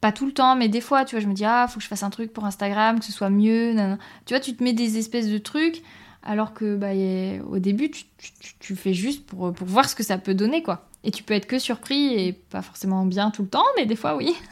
[0.00, 1.82] Pas tout le temps, mais des fois, tu vois, je me dis, ah, faut que
[1.82, 3.72] je fasse un truc pour Instagram, que ce soit mieux.
[3.72, 3.98] nanana.
[4.26, 5.82] Tu vois, tu te mets des espèces de trucs,
[6.22, 9.96] alors que bah, a- au début, tu, tu, tu- fais juste pour, pour voir ce
[9.96, 10.86] que ça peut donner, quoi.
[11.04, 13.96] Et tu peux être que surpris et pas forcément bien tout le temps, mais des
[13.96, 14.34] fois, oui.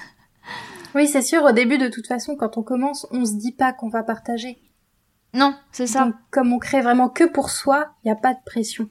[0.95, 1.43] Oui, c'est sûr.
[1.45, 4.57] Au début, de toute façon, quand on commence, on se dit pas qu'on va partager.
[5.35, 6.07] Non, c'est ça.
[6.07, 8.89] Donc, comme on crée vraiment que pour soi, il y a pas de pression.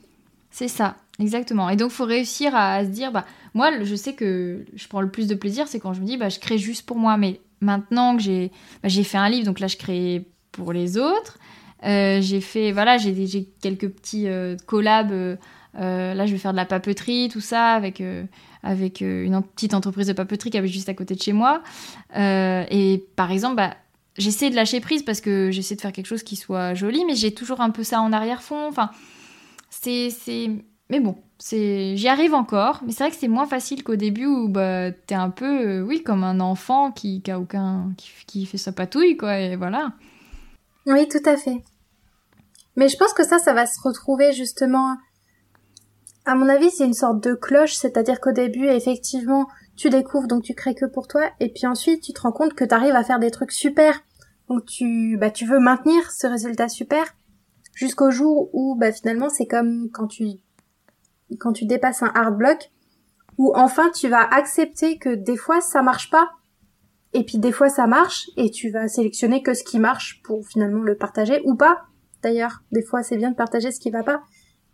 [0.52, 1.68] C'est ça, exactement.
[1.70, 5.00] Et donc, faut réussir à, à se dire, bah, moi, je sais que je prends
[5.00, 7.16] le plus de plaisir, c'est quand je me dis, bah, je crée juste pour moi.
[7.16, 8.52] Mais maintenant que j'ai,
[8.84, 11.40] bah, j'ai fait un livre, donc là, je crée pour les autres.
[11.86, 15.12] Euh, j'ai fait, voilà, j'ai, quelques petits euh, collabs.
[15.12, 15.38] euh,
[16.14, 18.04] là, je vais faire de la papeterie, tout ça, avec,
[18.62, 21.64] avec une petite entreprise de papeterie qui est juste à côté de chez moi.
[22.14, 23.78] Et par exemple, bah,
[24.18, 27.16] j'essaie de lâcher prise parce que j'essaie de faire quelque chose qui soit joli, mais
[27.16, 28.68] j'ai toujours un peu ça en arrière-fond.
[28.68, 28.90] Enfin,
[29.70, 30.10] c'est...
[30.90, 31.96] Mais bon, c'est...
[31.98, 32.82] j'y arrive encore.
[32.86, 35.82] Mais c'est vrai que c'est moins facile qu'au début où bah, t'es un peu, euh,
[35.82, 37.94] oui, comme un enfant qui, qui a aucun...
[37.98, 39.94] Qui, qui fait sa patouille, quoi, et voilà.
[40.86, 41.64] Oui, tout à fait.
[42.76, 44.98] Mais je pense que ça, ça va se retrouver justement.
[46.26, 50.44] À mon avis, c'est une sorte de cloche, c'est-à-dire qu'au début, effectivement, tu découvres, donc
[50.44, 52.96] tu crées que pour toi, et puis ensuite, tu te rends compte que tu arrives
[52.96, 54.02] à faire des trucs super.
[54.50, 57.06] Donc tu, bah, tu veux maintenir ce résultat super
[57.74, 60.26] jusqu'au jour où, bah, finalement, c'est comme quand tu,
[61.40, 62.72] quand tu dépasses un hard block,
[63.38, 66.30] où enfin tu vas accepter que des fois ça marche pas,
[67.14, 70.46] et puis des fois ça marche, et tu vas sélectionner que ce qui marche pour
[70.48, 71.84] finalement le partager ou pas.
[72.24, 74.22] D'ailleurs, des fois c'est bien de partager ce qui va pas.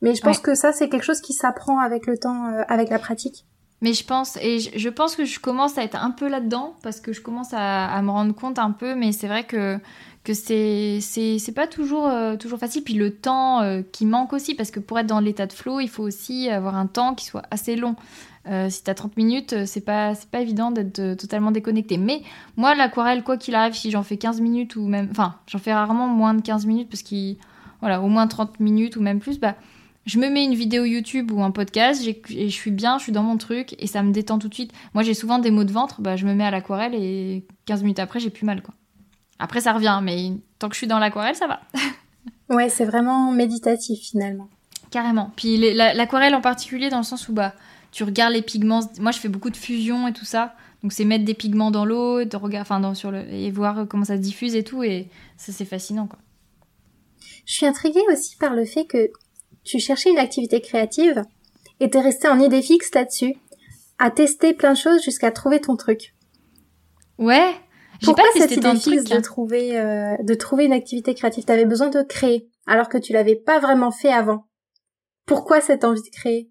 [0.01, 0.43] Mais je pense Ouais.
[0.43, 3.45] que ça c'est quelque chose qui s'apprend avec le temps, euh, avec la pratique.
[3.83, 6.75] Mais je pense, et je, je pense que je commence à être un peu là-dedans,
[6.83, 9.79] parce que je commence à, à me rendre compte un peu, mais c'est vrai que,
[10.23, 12.83] que c'est, c'est, pas toujours, euh, toujours facile.
[12.83, 15.79] Puis le temps euh, qui manque aussi, parce que pour être dans l'état de flow,
[15.79, 17.95] il faut aussi avoir un temps qui soit assez long.
[18.47, 21.97] Euh, si t'as 30 minutes, euh, c'est pas, pas évident d'être totalement déconnecté.
[21.97, 22.21] Mais
[22.57, 25.07] moi, l'aquarelle, quoi qu'il arrive, si j'en fais 15 minutes ou même.
[25.11, 27.37] Enfin, j'en fais rarement moins de 15 minutes, parce qu'il.
[27.81, 29.55] Voilà, au moins 30 minutes ou même plus, bah
[30.05, 33.11] je me mets une vidéo YouTube ou un podcast et je suis bien, je suis
[33.11, 34.71] dans mon truc et ça me détend tout de suite.
[34.93, 37.81] Moi, j'ai souvent des maux de ventre, bah, je me mets à l'aquarelle et 15
[37.83, 38.61] minutes après, j'ai plus mal.
[38.61, 38.73] quoi.
[39.41, 41.61] Après, ça revient, mais tant que je suis dans l'aquarelle, ça va.
[42.49, 44.49] Ouais, c'est vraiment méditatif finalement.
[44.89, 45.31] Carrément.
[45.37, 47.53] Puis l'aquarelle en particulier, dans le sens où bah,
[47.93, 48.81] tu regardes les pigments.
[48.99, 50.53] Moi, je fais beaucoup de fusion et tout ça.
[50.83, 53.87] Donc, c'est mettre des pigments dans l'eau, de regarder, enfin, dans, sur le, et voir
[53.87, 54.83] comment ça se diffuse et tout.
[54.83, 56.19] Et ça, c'est fascinant, quoi.
[57.45, 59.09] Je suis intriguée aussi par le fait que
[59.63, 61.23] tu cherchais une activité créative
[61.79, 63.35] et t'es resté en idée fixe là-dessus,
[63.97, 66.13] à tester plein de choses jusqu'à trouver ton truc.
[67.17, 67.55] Ouais.
[68.03, 68.81] Pourquoi pas de trucs.
[68.81, 69.21] fixe de hein.
[69.21, 71.45] trouver euh, de trouver une activité créative?
[71.45, 74.45] T'avais besoin de créer alors que tu l'avais pas vraiment fait avant.
[75.25, 76.49] Pourquoi cette envie de créer?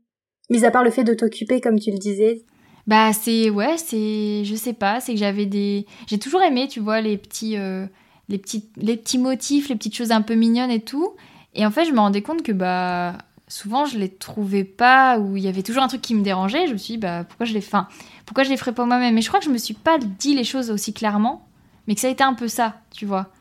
[0.49, 2.45] Mis à part le fait de t'occuper comme tu le disais.
[2.87, 6.81] Bah c'est ouais, c'est je sais pas, c'est que j'avais des j'ai toujours aimé, tu
[6.81, 7.87] vois, les petits euh,
[8.29, 11.15] les petits les petits motifs, les petites choses un peu mignonnes et tout.
[11.55, 15.37] Et en fait, je me rendais compte que bah souvent je les trouvais pas ou
[15.37, 17.47] il y avait toujours un truc qui me dérangeait, je me suis dit bah pourquoi
[17.47, 17.89] je les enfin,
[18.31, 19.13] pourquoi je les ferais pas moi-même?
[19.13, 21.49] Mais je crois que je me suis pas dit les choses aussi clairement,
[21.89, 23.33] mais que ça a été un peu ça, tu vois.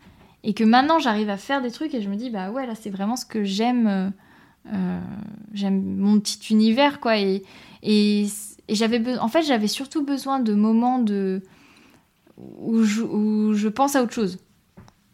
[0.44, 2.74] Et que maintenant j'arrive à faire des trucs et je me dis bah ouais, là
[2.74, 4.10] c'est vraiment ce que j'aime euh,
[4.74, 5.00] euh,
[5.54, 7.20] j'aime mon petit univers quoi.
[7.20, 7.44] Et
[7.84, 8.26] et
[8.68, 11.44] et j'avais en fait j'avais surtout besoin de moments de
[12.38, 13.04] où je,
[13.54, 14.40] je pense à autre chose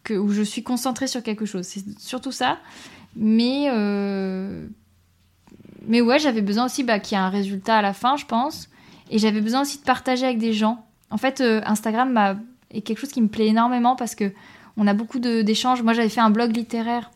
[0.10, 1.66] où je suis concentrée sur quelque chose.
[1.66, 2.60] C'est surtout ça.
[3.18, 4.70] Mais euh,
[5.86, 8.26] mais ouais j'avais besoin aussi bah, qu'il y ait un résultat à la fin je
[8.26, 8.70] pense
[9.10, 12.40] et j'avais besoin aussi de partager avec des gens en fait euh, Instagram
[12.72, 14.32] est quelque chose qui me plaît énormément parce que
[14.78, 17.12] on a beaucoup d'échanges moi j'avais fait un blog littéraire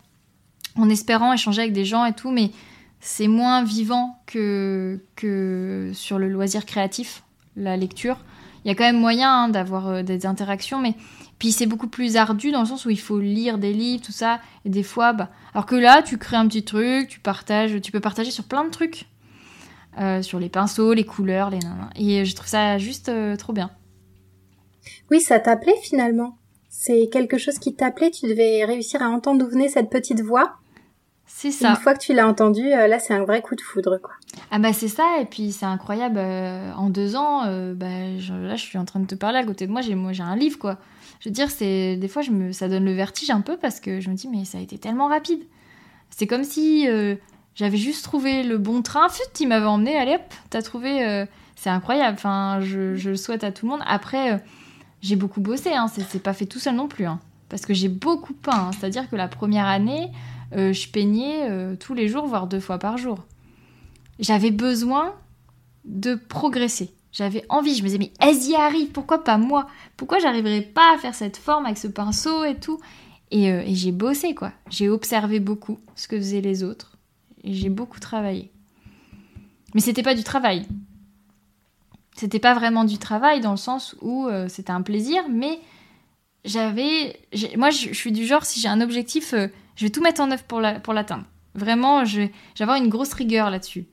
[0.75, 2.52] en espérant échanger avec des gens et tout mais
[3.02, 7.23] c'est moins vivant que, que sur le loisir créatif,
[7.56, 8.17] la lecture.
[8.63, 10.95] Il y a quand même moyen hein, d'avoir euh, des interactions, mais
[11.39, 14.12] Puis c'est beaucoup plus ardu dans le sens où il faut lire des livres, tout
[14.12, 14.41] ça.
[14.65, 17.91] Et des fois, bah, alors que là, tu crées un petit truc, tu partages, tu
[17.91, 19.06] peux partager sur plein de trucs.
[19.97, 21.89] Euh, sur les pinceaux, les couleurs, les nanas.
[21.95, 23.71] Et je trouve ça juste euh, trop bien.
[25.10, 26.38] Oui, ça t'appelait finalement.
[26.69, 30.54] C'est quelque chose qui t'appelait, tu devais réussir à entendre d'où venait cette petite voix.
[31.25, 31.71] C'est ça.
[31.71, 34.13] Une fois que tu l'as entendu, euh, là, c'est un vrai coup de foudre, quoi.
[34.52, 36.19] Ah bah c'est ça, et puis c'est incroyable.
[36.19, 37.41] en deux ans,
[37.73, 39.82] bah, là, je suis en train de te parler à côté de moi.
[39.82, 40.78] J'ai moi j'ai un livre, quoi.
[41.19, 43.80] Je veux dire, c'est des fois, je me, ça donne le vertige un peu parce
[43.80, 45.43] que je me dis, mais ça a été tellement rapide.
[46.10, 46.88] C'est comme si
[47.59, 51.05] j'avais juste trouvé le bon train, fut, il m'avait emmené, allez hop, t'as trouvé.
[51.05, 51.25] Euh,
[51.57, 52.17] c'est incroyable,
[52.61, 53.81] je, le souhaite à tout le monde.
[53.85, 54.37] Après, euh,
[55.01, 57.19] j'ai beaucoup bossé, hein, c'est pas fait tout seul non plus, hein,
[57.49, 58.71] parce que j'ai beaucoup peint.
[58.71, 60.09] C'est-à-dire que la première année,
[60.55, 63.25] euh, je peignais tous les jours, voire deux fois par jour.
[64.19, 65.13] J'avais besoin
[65.83, 66.93] de progresser.
[67.11, 69.67] J'avais envie, je me disais, mais elles y arrivent, pourquoi pas moi?
[69.97, 72.79] Pourquoi j'arriverais pas à faire cette forme avec ce pinceau et tout?
[73.31, 74.53] Et, et j'ai bossé, quoi.
[74.69, 76.98] J'ai observé beaucoup ce que faisaient les autres
[77.43, 78.52] et j'ai beaucoup travaillé.
[79.73, 80.65] Mais c'était pas du travail.
[82.15, 85.60] C'était pas vraiment du travail dans le sens où euh, c'était un plaisir, mais
[86.43, 87.19] j'avais.
[87.56, 90.32] Moi, je, suis du genre, si j'ai un objectif, euh, je vais tout mettre en
[90.32, 90.60] œuvre pour
[90.93, 91.25] l'atteindre.
[91.56, 92.04] Vraiment,
[92.60, 93.86] avoir une grosse rigueur là-dessus.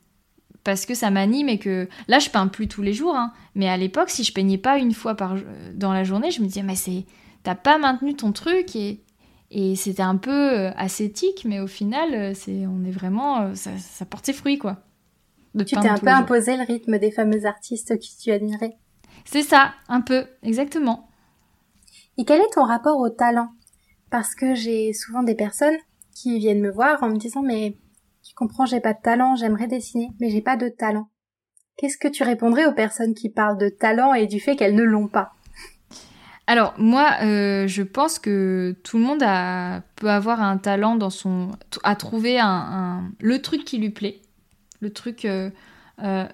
[0.64, 1.88] Parce que ça m'anime et que.
[2.08, 4.78] Là, je peins plus tous les jours, hein, mais à l'époque, si je peignais pas
[4.78, 5.36] une fois par,
[5.74, 7.04] dans la journée, je me disais, mais c'est.
[7.44, 9.04] T'as pas maintenu ton truc et
[9.50, 13.54] et c'était un peu euh, ascétique, mais au final, euh, c'est, on est vraiment, euh,
[13.54, 14.78] ça, ça porte ses fruits, quoi.
[15.58, 18.76] tu t'es un peu imposé le rythme des fameux artistes qui tu admirais.
[19.24, 21.08] C'est ça, un peu, exactement.
[22.18, 23.50] Et quel est ton rapport au talent?
[24.10, 25.76] Parce que j'ai souvent des personnes
[26.14, 27.76] qui viennent me voir en me disant mais
[28.22, 31.08] tu comprends, j'ai pas de talent, j'aimerais dessiner, mais j'ai pas de talent.
[31.76, 34.82] Qu'est-ce que tu répondrais aux personnes qui parlent de talent et du fait qu'elles ne
[34.82, 35.35] l'ont pas?
[36.46, 39.24] Alors moi, euh, je pense que tout le monde
[39.96, 41.50] peut avoir un talent dans son,
[41.82, 44.20] à trouver un, le truc qui lui plaît,
[44.80, 45.24] le truc.
[45.24, 45.50] Euh,
[46.02, 46.24] euh,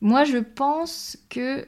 [0.00, 1.66] moi, je pense que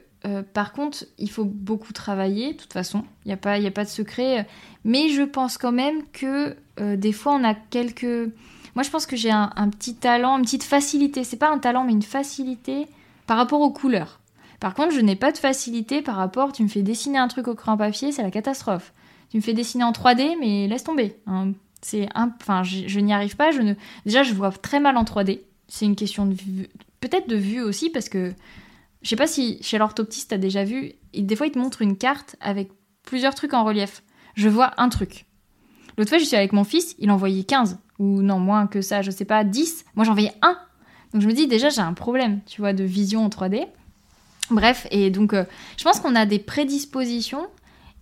[0.53, 2.53] par contre, il faut beaucoup travailler.
[2.53, 4.47] De toute façon, il n'y a pas, il a pas de secret.
[4.85, 8.31] Mais je pense quand même que des fois, on a quelques.
[8.75, 11.23] Moi, je pense que j'ai un, un petit talent, une petite facilité.
[11.23, 12.87] C'est pas un talent, mais une facilité
[13.25, 14.20] par rapport aux couleurs.
[14.61, 17.47] Par contre, je n'ai pas de facilité par rapport, tu me fais dessiner un truc
[17.47, 18.93] au crayon papier, c'est la catastrophe.
[19.31, 21.15] Tu me fais dessiner en 3D, mais laisse tomber.
[21.25, 21.53] Hein.
[21.81, 23.49] C'est enfin, je, n'y arrive pas.
[23.49, 23.73] Je ne,
[24.05, 25.39] déjà, je vois très mal en 3D.
[25.67, 26.69] C'est une question de vue,
[26.99, 28.33] peut-être de vue aussi, parce que
[29.01, 30.93] je sais pas si chez l'orthoptiste as déjà vu.
[31.17, 32.69] des fois, il te montre une carte avec
[33.01, 34.03] plusieurs trucs en relief.
[34.35, 35.25] Je vois un truc.
[35.97, 38.81] L'autre fois, je suis avec mon fils, il en voyait 15 ou non moins que
[38.81, 39.85] ça, je sais pas, 10.
[39.95, 40.55] Moi, j'en voyais un.
[41.13, 43.65] Donc je me dis déjà, j'ai un problème, tu vois, de vision en 3D.
[44.51, 45.45] Bref, et donc euh,
[45.77, 47.47] je pense qu'on a des prédispositions.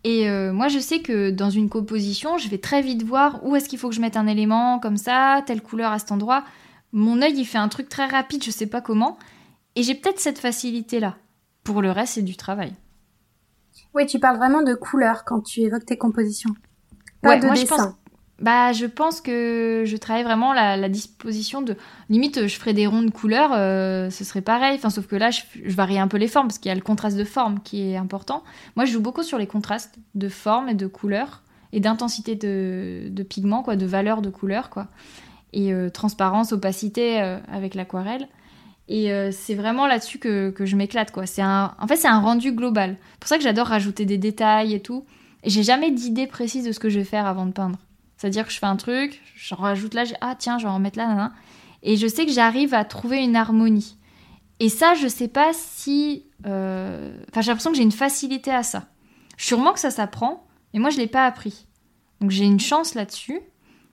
[0.04, 3.56] Et euh, moi, je sais que dans une composition, je vais très vite voir où
[3.56, 6.44] est-ce qu'il faut que je mette un élément comme ça, telle couleur à cet endroit.
[6.94, 9.18] Mon œil, il fait un truc très rapide, je sais pas comment.
[9.76, 11.18] Et j'ai peut-être cette facilité-là.
[11.64, 12.74] Pour le reste, c'est du travail.
[13.94, 16.52] Oui, tu parles vraiment de couleur quand tu évoques tes compositions.
[17.22, 17.98] Pas de dessin.
[18.42, 21.76] Bah, je pense que je travaille vraiment la, disposition de.
[22.10, 24.76] Limite, je ferais des ronds de couleurs, euh, ce serait pareil.
[24.76, 26.82] Enfin, sauf que là, je, varie un peu les formes parce qu'il y a le
[26.82, 28.44] contraste de forme qui est important.
[28.78, 33.10] Moi, je joue beaucoup sur les contrastes de forme et de couleur et d'intensité de,
[33.10, 34.88] de pigments, quoi, de valeur de couleur, quoi.
[35.52, 38.28] Et euh, transparence, opacité euh, avec l'aquarelle.
[38.92, 41.28] Et c'est vraiment là-dessus que, je m'éclate, quoi.
[41.28, 42.98] C'est un, en fait, c'est un rendu global.
[43.12, 45.06] C'est pour ça que j'adore rajouter des détails et tout.
[45.44, 47.78] Et j'ai jamais d'idée précise de ce que je vais faire avant de peindre.
[48.20, 50.98] C'est-à-dire que je fais un truc, j'en rajoute là, ah tiens, je vais en remettre
[50.98, 51.32] là,
[51.84, 53.96] et je sais que j'arrive à trouver une harmonie.
[54.60, 56.26] Et ça, je sais pas si.
[56.46, 58.88] Euh, enfin, j'ai l'impression que j'ai une facilité à ça.
[59.38, 61.66] Sûrement que ça s'apprend, mais moi, je l'ai pas appris.
[62.20, 63.40] Donc, j'ai une chance là-dessus.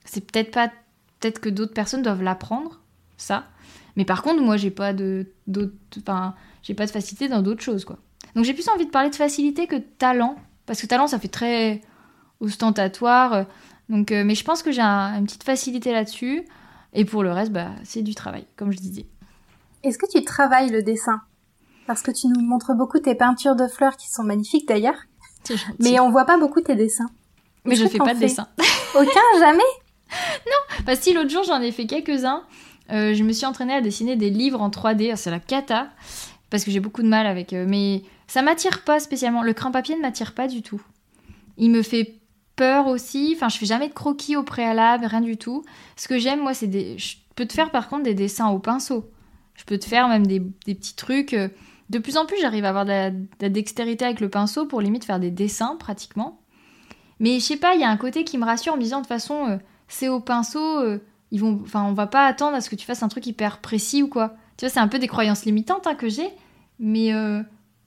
[0.03, 0.73] C'est peut-être pas.
[1.21, 2.81] Peut-être que d'autres personnes doivent l'apprendre,
[3.15, 3.45] ça.
[3.95, 5.31] Mais par contre, moi, j'ai pas de.
[6.01, 7.97] Enfin, j'ai pas de facilité dans d'autres choses, quoi.
[8.35, 10.35] Donc, j'ai plus envie de parler de facilité que de talent.
[10.65, 11.79] Parce que talent, ça fait très
[12.41, 13.45] ostentatoire.
[13.89, 16.43] Donc, euh, mais je pense que j'ai une petite facilité là-dessus.
[16.93, 19.05] Et pour le reste, bah, c'est du travail, comme je disais.
[19.83, 21.21] Est-ce que tu travailles le dessin?
[21.85, 24.99] Parce que tu nous montres beaucoup tes peintures de fleurs qui sont magnifiques d'ailleurs.
[25.79, 27.09] Mais on voit pas beaucoup tes dessins.
[27.63, 28.47] Mais je fais pas de dessin.
[28.95, 29.59] Aucun, jamais?
[30.45, 32.43] Non, parce que l'autre jour j'en ai fait quelques-uns.
[32.91, 35.15] Euh, je me suis entraînée à dessiner des livres en 3D.
[35.15, 35.89] C'est la cata.
[36.49, 37.53] Parce que j'ai beaucoup de mal avec.
[37.53, 37.65] eux.
[37.65, 39.41] mais ça m'attire pas spécialement.
[39.41, 40.81] Le crin papier ne m'attire pas du tout.
[41.57, 42.16] Il me fait
[42.57, 43.33] peur aussi.
[43.35, 45.63] Enfin, je fais jamais de croquis au préalable, rien du tout.
[45.95, 46.97] Ce que j'aime, moi, c'est des.
[46.97, 49.09] Je peux te faire par contre des dessins au pinceau.
[49.55, 51.33] Je peux te faire même des, petits trucs.
[51.33, 51.47] Euh,
[51.89, 52.91] de plus en plus, j'arrive à avoir de
[53.39, 56.41] la, dextérité avec le pinceau pour limite faire des dessins pratiquement.
[57.21, 58.97] Mais je sais pas, il y a un côté qui me rassure en me disant
[58.97, 60.83] de toute façon, c'est au pinceau,
[61.31, 63.59] ils vont, enfin, on va pas attendre à ce que tu fasses un truc hyper
[63.59, 64.35] précis ou quoi.
[64.57, 66.29] Tu vois, c'est un peu des croyances limitantes hein, que j'ai,
[66.77, 67.11] mais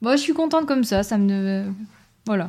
[0.00, 1.02] moi, je suis contente comme ça.
[1.02, 1.70] Ça me,
[2.26, 2.48] voilà.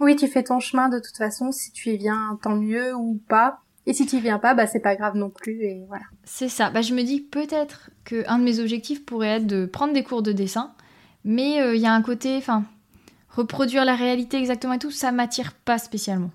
[0.00, 1.52] Oui, tu fais ton chemin de toute façon.
[1.52, 3.60] Si tu y viens, tant mieux ou pas.
[3.86, 6.04] Et si tu y viens pas, bah c'est pas grave non plus et voilà.
[6.24, 6.70] C'est ça.
[6.70, 10.02] Bah je me dis peut-être que un de mes objectifs pourrait être de prendre des
[10.02, 10.72] cours de dessin,
[11.24, 12.64] mais euh, il y a un côté, enfin,
[13.28, 16.30] reproduire la réalité exactement et tout, ça m'attire pas spécialement.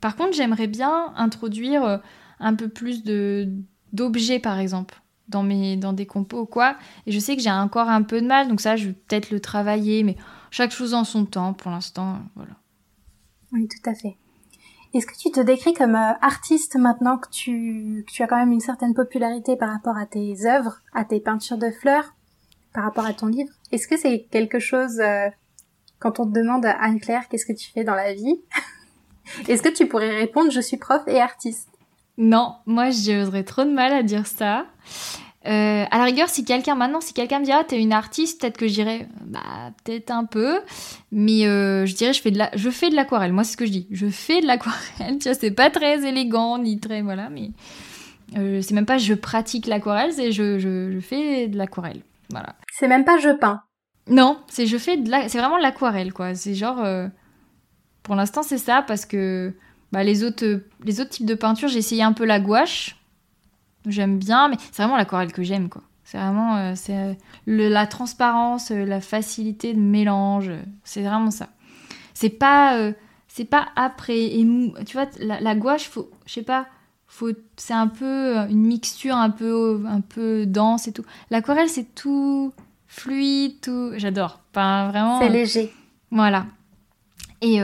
[0.00, 1.98] Par contre, j'aimerais bien introduire euh,
[2.40, 3.48] un peu plus de
[3.92, 6.76] d'objets par exemple dans mes dans des compos ou quoi.
[7.06, 9.30] Et je sais que j'ai encore un peu de mal, donc ça je vais peut-être
[9.30, 10.16] le travailler, mais
[10.50, 12.52] chaque chose en son temps pour l'instant, voilà.
[13.56, 14.16] Oui, tout à fait.
[14.92, 18.52] Est-ce que tu te décris comme euh, artiste maintenant que tu, tu as quand même
[18.52, 22.14] une certaine popularité par rapport à tes œuvres, à tes peintures de fleurs,
[22.74, 23.50] par rapport à ton livre?
[23.72, 25.28] Est-ce que c'est quelque chose, euh,
[25.98, 28.40] quand on te demande à Anne-Claire qu'est-ce que tu fais dans la vie,
[29.48, 31.70] est-ce que tu pourrais répondre je suis prof et artiste?
[32.18, 34.66] Non, moi j'aurais trop de mal à dire ça.
[35.46, 38.40] Euh, à la rigueur, si quelqu'un maintenant, si quelqu'un me dit ah t'es une artiste,
[38.40, 39.40] peut-être que je dirais bah
[39.84, 40.60] peut-être un peu,
[41.12, 43.32] mais euh, je dirais je fais de la, je fais de l'aquarelle.
[43.32, 45.18] Moi c'est ce que je dis, je fais de l'aquarelle.
[45.20, 47.50] Tu vois, c'est pas très élégant ni très voilà, mais
[48.36, 52.02] euh, c'est même pas je pratique l'aquarelle, c'est je, je, je fais de l'aquarelle.
[52.30, 52.56] Voilà.
[52.72, 53.62] C'est même pas je peins.
[54.08, 56.34] Non, c'est je fais de la, c'est vraiment de l'aquarelle quoi.
[56.34, 57.06] C'est genre euh,
[58.02, 59.54] pour l'instant c'est ça parce que
[59.92, 62.96] bah, les autres les autres types de peinture j'ai essayé un peu la gouache
[63.86, 65.82] J'aime bien, mais c'est vraiment l'aquarelle que j'aime, quoi.
[66.06, 67.14] C'est vraiment euh, c'est euh,
[67.46, 70.50] la transparence, euh, la facilité de mélange.
[70.84, 71.48] C'est vraiment ça.
[72.14, 72.92] C'est pas
[73.28, 74.72] c'est pas après et mou.
[74.86, 76.66] Tu vois, la, gouache, faut, je sais pas,
[77.08, 81.04] faut, c'est un peu une mixture un peu un peu dense et tout.
[81.30, 82.52] L'aquarelle, c'est tout
[82.86, 83.90] fluide, tout.
[83.96, 84.40] J'adore.
[84.52, 85.20] Enfin, vraiment.
[85.20, 85.72] C'est léger.
[86.10, 86.46] Voilà.
[87.42, 87.60] Et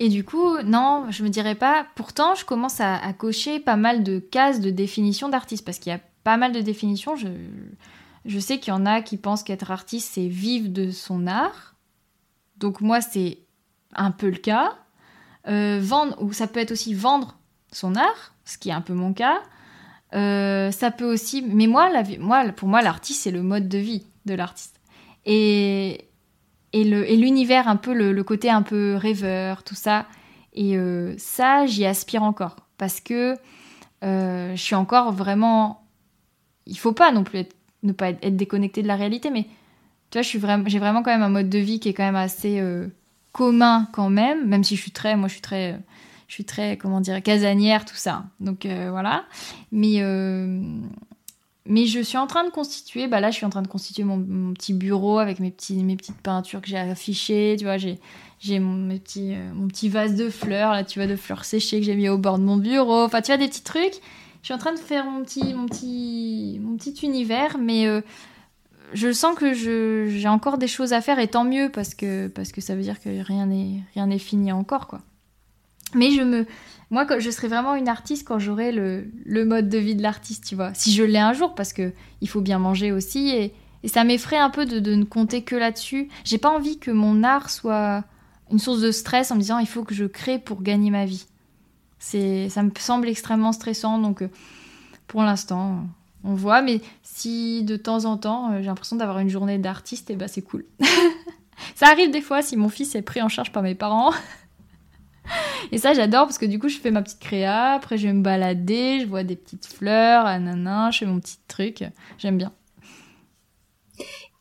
[0.00, 1.86] et du coup, non, je me dirais pas.
[1.94, 5.94] Pourtant, je commence à, cocher pas mal de cases de définition d'artiste parce qu'il y
[5.94, 7.16] a pas mal de définitions.
[7.16, 7.28] Je,
[8.24, 11.74] je sais qu'il y en a qui pensent qu'être artiste, c'est vivre de son art.
[12.56, 13.38] Donc moi, c'est
[13.94, 14.76] un peu le cas.
[15.46, 17.36] Euh, vendre, ou ça peut être aussi vendre
[17.70, 19.42] son art, ce qui est un peu mon cas.
[20.14, 23.78] Euh, ça peut aussi, mais moi, la, moi pour moi, l'artiste, c'est le mode de
[23.78, 24.80] vie de l'artiste.
[25.26, 26.08] Et,
[26.74, 30.06] et l'univers un peu le, côté un peu rêveur tout ça.
[30.52, 32.56] Et euh, ça j'y aspire encore.
[32.78, 33.36] Parce que
[34.02, 35.84] euh, je suis encore vraiment
[36.66, 39.44] il faut pas non plus être, ne pas être, déconnecté de la réalité mais
[40.10, 42.04] tu vois suis vraiment j'ai vraiment quand même un mode de vie qui est quand
[42.04, 42.88] même assez euh,
[43.32, 45.78] commun quand même même si je suis très moi je suis très
[46.26, 48.24] je suis très comment dire casanière tout ça.
[48.40, 49.24] Donc voilà.
[49.70, 50.00] Mais
[51.66, 54.04] mais je suis en train de constituer, bah là je suis en train de constituer
[54.04, 57.98] mon, petit bureau avec mes, petites peintures que j'ai affichées, tu vois, j'ai,
[58.38, 61.80] j'ai mon, petit, euh, mon petit vase de fleurs, là tu vois, de fleurs séchées
[61.80, 63.94] que j'ai mis au bord de mon bureau, enfin tu vois, des petits trucs.
[64.42, 65.54] Je suis en train de faire mon petit
[67.02, 68.02] univers, mais euh,
[68.92, 72.28] je sens que je, j'ai encore des choses à faire et tant mieux parce que,
[72.28, 75.00] parce que ça veut dire que rien n'est, rien n'est fini encore, quoi.
[75.94, 76.46] Mais je me,
[76.94, 80.54] moi, je serai vraiment une artiste quand j'aurai le, mode de vie de l'artiste, tu
[80.54, 80.72] vois.
[80.74, 83.52] Si je l'ai un jour, parce que il faut bien manger aussi, et,
[83.88, 86.08] ça m'effraie un peu de, ne compter que là-dessus.
[86.24, 88.04] J'ai pas envie que mon art soit
[88.50, 91.04] une source de stress en me disant il faut que je crée pour gagner ma
[91.04, 91.26] vie.
[91.98, 94.28] Ça me semble extrêmement stressant, donc euh,
[95.08, 95.84] pour l'instant,
[96.22, 96.62] on voit.
[96.62, 100.16] Mais si de temps en temps, euh, j'ai l'impression d'avoir une journée d'artiste, et eh
[100.16, 100.64] ben c'est cool.
[101.74, 104.12] ça arrive des fois si mon fils est pris en charge par mes parents.
[105.72, 107.72] Et ça, j'adore parce que du coup, je fais ma petite créa.
[107.72, 111.38] Après, je vais me balader, je vois des petites fleurs, nanana, je fais mon petit
[111.48, 111.84] truc.
[112.18, 112.52] J'aime bien.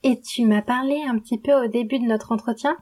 [0.03, 2.75] Et tu m'as parlé un petit peu au début de notre entretien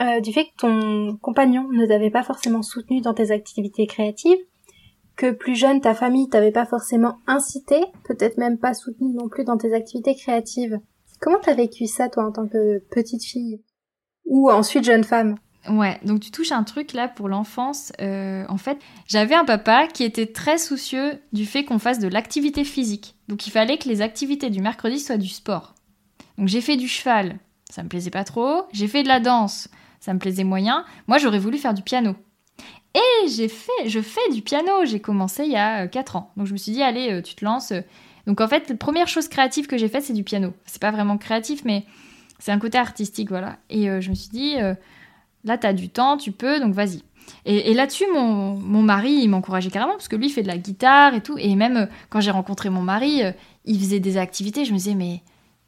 [0.00, 4.38] euh, du fait que ton compagnon ne t'avait pas forcément soutenu dans tes activités créatives,
[5.16, 9.44] que plus jeune, ta famille t'avait pas forcément incité, peut-être même pas soutenu non plus
[9.44, 10.80] dans tes activités créatives.
[11.20, 13.62] Comment t'as vécu ça, toi, en tant que petite fille?
[14.26, 15.36] Ou ensuite jeune femme?
[15.68, 17.92] Ouais, donc tu touches un truc là pour l'enfance.
[18.00, 22.08] Euh, en fait, j'avais un papa qui était très soucieux du fait qu'on fasse de
[22.08, 23.14] l'activité physique.
[23.28, 25.74] Donc il fallait que les activités du mercredi soient du sport.
[26.36, 27.38] Donc j'ai fait du cheval,
[27.70, 28.64] ça me plaisait pas trop.
[28.72, 29.68] J'ai fait de la danse,
[30.00, 30.84] ça me plaisait moyen.
[31.06, 32.14] Moi j'aurais voulu faire du piano.
[32.94, 34.84] Et j'ai fait, je fais du piano.
[34.84, 36.30] J'ai commencé il y a 4 euh, ans.
[36.36, 37.72] Donc je me suis dit, allez, euh, tu te lances.
[38.26, 40.52] Donc en fait, la première chose créative que j'ai faite, c'est du piano.
[40.66, 41.86] C'est pas vraiment créatif, mais
[42.38, 43.56] c'est un côté artistique, voilà.
[43.70, 44.56] Et je me suis dit
[45.44, 47.02] Là, tu as du temps, tu peux, donc vas-y.
[47.46, 51.14] Et, là-dessus, mon, mari, il m'encourageait carrément, parce que lui, il fait de la guitare
[51.14, 51.36] et tout.
[51.38, 53.32] Et même euh, quand j'ai rencontré mon mari, euh,
[53.64, 54.64] il faisait des activités.
[54.64, 55.20] Je me disais, mais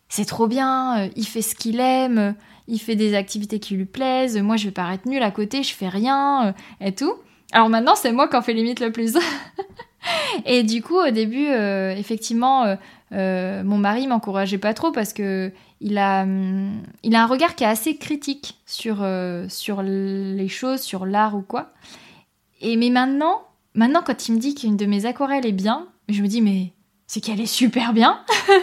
[0.08, 2.34] c'est trop bien, il fait ce qu'il aime,
[2.68, 5.74] il fait des activités qui lui plaisent, moi je vais paraître nulle à côté, je
[5.74, 7.14] fais rien et tout.
[7.52, 9.18] Alors maintenant, c'est moi qui en fais limite le plus.
[10.46, 12.76] et du coup, au début, effectivement,
[13.10, 15.50] mon mari m'encourageait pas trop parce que
[15.80, 20.48] il a, hum, il a un regard qui est assez critique sur, euh, sur les
[20.48, 21.72] choses, sur l'art ou quoi.
[22.60, 23.42] Et mais maintenant,
[23.74, 26.72] maintenant quand il me dit qu'une de mes aquarelles est bien, je me dis mais
[27.06, 28.20] c'est qu'elle est super bien,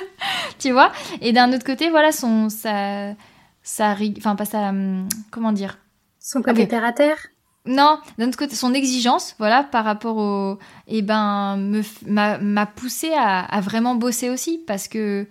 [0.60, 0.92] tu vois?
[1.22, 3.14] Et d'un autre côté, voilà son sa
[3.62, 5.78] sa enfin pas sa hum, comment dire?
[6.20, 7.18] Son côté terre à terre?
[7.66, 13.40] Non, d'un autre côté, son exigence, voilà, par rapport au, eh ben, m'a poussé à,
[13.40, 15.28] à, vraiment bosser aussi, parce que,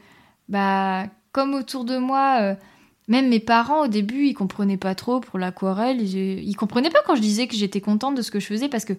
[0.49, 2.55] bah, comme autour de moi, euh,
[3.09, 6.01] même mes parents au début, ils comprenaient pas trop pour l'aquarelle.
[6.01, 8.69] Ils, ils comprenaient pas quand je disais que j'étais contente de ce que je faisais
[8.69, 8.93] parce que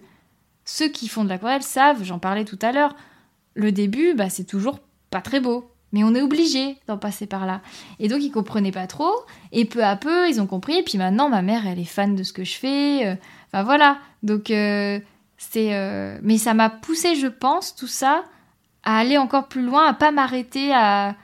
[0.64, 2.94] ceux qui font de l'aquarelle savent, j'en parlais tout à l'heure,
[3.54, 4.80] le début, bah, c'est toujours
[5.10, 5.70] pas très beau.
[5.92, 7.60] Mais on est obligé d'en passer par là.
[8.00, 9.14] Et donc ils comprenaient pas trop.
[9.52, 10.78] Et peu à peu, ils ont compris.
[10.78, 13.06] Et puis maintenant, ma mère, elle est fan de ce que je fais.
[13.06, 13.98] Euh, voilà.
[14.24, 14.98] Donc euh,
[15.38, 16.18] c'est.
[16.20, 18.24] Mais ça m'a poussé, je pense, tout ça,
[18.82, 21.14] à aller encore plus loin, à pas m'arrêter à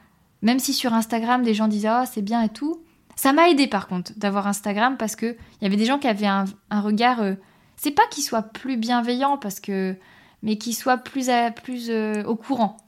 [0.43, 2.83] même si sur Instagram, des gens disaient Ah, c'est bien et tout.
[3.17, 6.09] Ça m'a aidé par contre d'avoir Instagram parce que il y avait des gens qui
[6.09, 7.21] avaient un, regard.
[7.21, 7.35] Euh,
[7.77, 9.97] c'est pas qu'il soit plus bienveillant parce que.
[10.43, 11.29] Mais qu'il soit plus,
[11.63, 12.79] plus euh, au courant,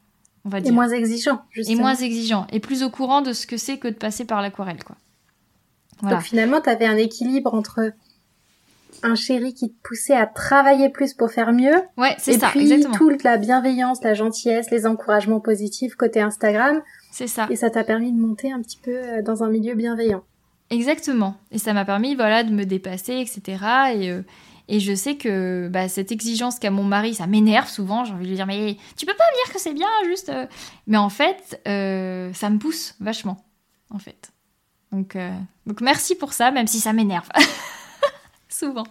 [0.46, 0.72] on va dire.
[0.72, 1.78] Et moins exigeant, justement.
[1.78, 2.46] Et moins exigeant.
[2.50, 4.96] Et plus au courant de ce que c'est que de passer par l'aquarelle, quoi.
[6.00, 6.16] Voilà.
[6.16, 7.92] Donc finalement, tu avais un équilibre entre
[9.02, 11.74] un chéri qui te poussait à travailler plus pour faire mieux.
[11.96, 12.96] Ouais, c'est ça, puis, exactement.
[12.96, 16.80] toute la bienveillance, la gentillesse, les encouragements positifs côté Instagram.
[17.12, 17.46] C'est ça.
[17.50, 20.24] Et ça t'a permis de monter un petit peu euh, dans un milieu bienveillant.
[20.70, 21.36] Exactement.
[21.50, 23.42] Et ça m'a permis, voilà, de me dépasser, etc.
[23.94, 24.22] Et, euh,
[24.68, 28.04] et je sais que bah, cette exigence qu'a mon mari, ça m'énerve souvent.
[28.04, 30.30] J'ai envie de lui dire, mais tu peux pas me dire que c'est bien, juste.
[30.30, 30.46] Euh.
[30.86, 33.44] Mais en fait, ça me pousse vachement,
[33.90, 34.32] en fait.
[34.90, 35.16] Donc,
[35.66, 37.28] donc merci pour ça, même si ça m'énerve.
[38.48, 38.84] souvent.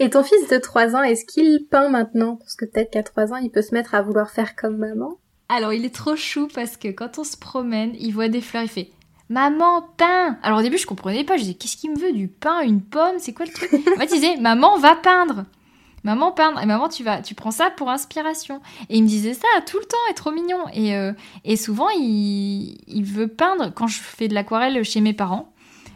[0.00, 2.36] Et ton fils de 3 ans, est-ce qu'il peint maintenant?
[2.36, 5.18] Parce que peut-être qu'à 3 ans, il peut se mettre à vouloir faire comme maman.
[5.48, 8.62] Alors, il est trop chou parce que quand on se promène, il voit des fleurs,
[8.62, 8.90] il fait
[9.30, 11.36] Maman, peint Alors au début, je comprenais pas.
[11.36, 13.16] Je disais Qu'est-ce qu'il me veut Du pain Une pomme?
[13.18, 13.72] C'est quoi le truc?
[13.72, 15.44] En fait, il disait Maman, va peindre
[16.02, 18.60] Maman, peindre Et maman, tu vas, tu prends ça pour inspiration.
[18.90, 20.68] Et il me disait ça tout le temps, est trop mignon.
[20.74, 21.12] Et, euh,
[21.44, 23.72] et souvent, il, il veut peindre.
[23.74, 25.52] Quand je fais de l'aquarelle chez mes parents,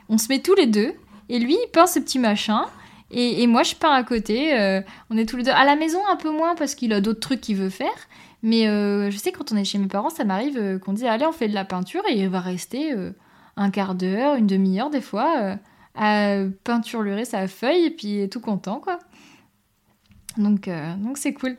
[0.09, 0.95] on se met tous les deux.
[1.29, 2.65] Et lui, il peint ce petit machin.
[3.11, 4.59] Et, et moi, je peins à côté.
[4.59, 4.81] Euh,
[5.11, 7.21] on est tous les deux à la maison un peu moins parce qu'il a d'autres
[7.21, 8.09] trucs qu'il veut faire.
[8.43, 11.05] Mais euh, je sais quand on est chez mes parents, ça m'arrive euh, qu'on dise
[11.05, 13.11] allez on fait de la peinture et il va rester euh,
[13.57, 15.57] un quart d'heure, une demi-heure des fois
[15.97, 19.01] à peinturer sa feuille et puis tout content quoi.
[20.37, 21.57] Donc donc c'est cool.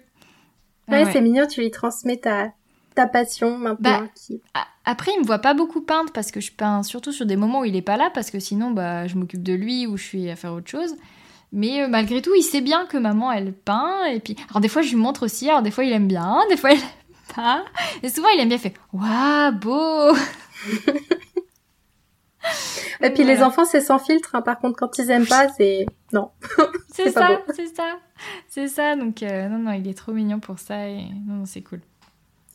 [0.88, 2.52] Ouais, c'est mignon, tu lui transmets ta,
[2.96, 4.08] ta passion maintenant.
[4.54, 7.36] Bah, après, il me voit pas beaucoup peindre parce que je peins surtout sur des
[7.36, 9.98] moments où il est pas là parce que sinon bah je m'occupe de lui ou
[9.98, 10.96] je suis à faire autre chose.
[11.52, 14.06] Mais euh, malgré tout, il sait bien que maman, elle peint.
[14.06, 15.50] Et puis, alors des fois, je lui montre aussi.
[15.50, 16.40] Alors des fois, il aime bien.
[16.50, 17.66] Des fois, il aime pas.
[18.04, 18.58] Et souvent, il aime bien.
[18.58, 20.16] Il fait Waouh, beau
[23.02, 24.36] Et puis les enfants, c'est sans filtre.
[24.36, 24.42] Hein.
[24.42, 26.32] Par contre, quand ils aiment pas, c'est non.
[26.94, 27.98] c'est ça, c'est ça,
[28.48, 28.96] c'est ça.
[28.96, 31.82] Donc euh, non, non, il est trop mignon pour ça et non, non c'est cool.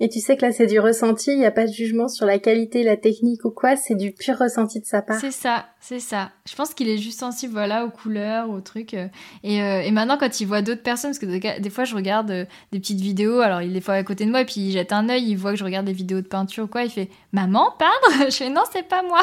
[0.00, 2.26] Et tu sais que là, c'est du ressenti, il n'y a pas de jugement sur
[2.26, 5.20] la qualité, la technique ou quoi, c'est du pur ressenti de sa part.
[5.20, 6.32] C'est ça, c'est ça.
[6.48, 8.94] Je pense qu'il est juste sensible, voilà, aux couleurs, aux trucs.
[8.94, 9.06] Euh.
[9.44, 12.30] Et, euh, et maintenant, quand il voit d'autres personnes, parce que des fois, je regarde
[12.32, 14.62] euh, des petites vidéos, alors il est des fois à côté de moi, et puis
[14.62, 16.82] il jette un œil, il voit que je regarde des vidéos de peinture ou quoi,
[16.82, 19.20] il fait «Maman, peindre?» Je fais «Non, c'est pas moi!»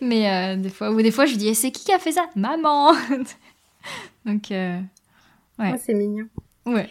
[0.00, 2.12] Mais des fois, ou des fois, je lui dis eh, C'est qui qui a fait
[2.12, 2.94] ça ?»«Maman!»
[4.26, 4.82] Donc, ouais.
[5.60, 6.26] Oh, c'est mignon.
[6.66, 6.88] Ouais.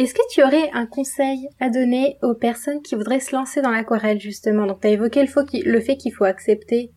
[0.00, 3.70] Est-ce que tu aurais un conseil à donner aux personnes qui voudraient se lancer dans
[3.70, 4.64] l'aquarelle justement?
[4.64, 5.22] Donc tu as évoqué
[5.62, 6.90] le, fait qu'il faut accepter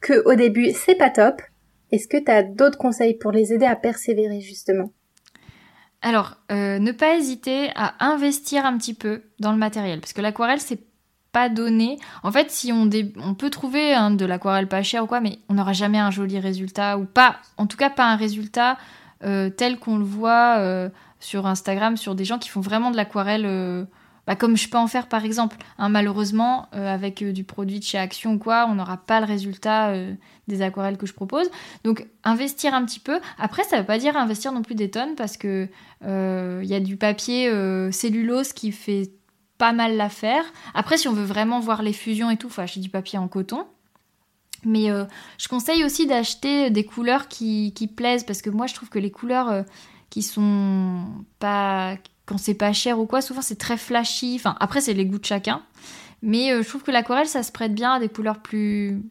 [0.00, 1.40] que au début c'est pas top.
[1.92, 4.90] Est-ce que tu as d'autres conseils pour les aider à persévérer justement?
[6.00, 10.22] Alors, euh, ne pas hésiter à investir un petit peu dans le matériel parce que
[10.22, 10.80] l'aquarelle c'est
[11.30, 11.98] pas donné.
[12.24, 12.90] En fait, si on,
[13.34, 16.40] peut trouver hein, de l'aquarelle pas cher ou quoi, mais on n'aura jamais un joli
[16.40, 18.76] résultat ou pas, en tout cas pas un résultat
[19.22, 20.56] euh, tel qu'on le voit.
[20.58, 20.88] Euh,
[21.22, 23.84] sur Instagram sur des gens qui font vraiment de l'aquarelle, euh,
[24.26, 25.56] bah, comme je peux en faire par exemple.
[25.78, 29.20] Hein, malheureusement, euh, avec euh, du produit de chez Action ou quoi, on n'aura pas
[29.20, 29.94] le résultat
[30.48, 31.48] des aquarelles que je propose.
[31.84, 33.20] Donc investir un petit peu.
[33.38, 35.68] Après, ça ne veut pas dire investir non plus des tonnes parce que
[36.02, 37.50] il y a du papier
[37.92, 39.12] cellulose qui fait
[39.58, 40.44] pas mal l'affaire.
[40.74, 43.28] Après, si on veut vraiment voir les fusions et tout, faut acheter du papier en
[43.28, 43.64] coton.
[44.64, 44.88] Mais
[45.38, 48.98] je conseille aussi d'acheter des couleurs qui, qui, plaisent parce que moi je trouve que
[48.98, 49.64] les couleurs
[50.20, 51.04] sont
[51.38, 51.96] pas
[52.26, 55.18] quand c'est pas cher ou quoi souvent c'est très flashy enfin après c'est les goûts
[55.18, 55.62] de chacun
[56.22, 59.02] Mais je trouve que l'aquarelle, ça se prête bien à des couleurs plus,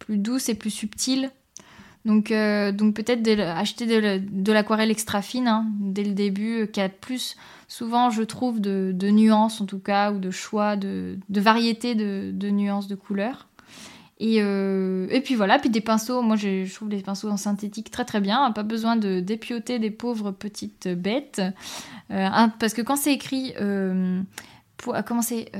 [0.00, 1.30] plus douces et plus subtiles.
[2.04, 7.36] Donc, donc peut-être acheter de, l'aquarelle extra fine hein, dès le début, qui a plus
[7.68, 12.50] souvent, je trouve, de, nuances en tout cas, ou de choix, de, de variété de,
[12.50, 13.46] nuances de couleurs.
[14.22, 17.90] Et, euh, et, puis voilà, puis des pinceaux, moi je trouve les pinceaux en synthétique
[17.90, 21.40] très très bien, pas besoin de dépioter des pauvres petites bêtes.
[22.10, 24.20] Euh, parce que quand c'est écrit, euh,
[24.76, 25.50] pour, comment c'est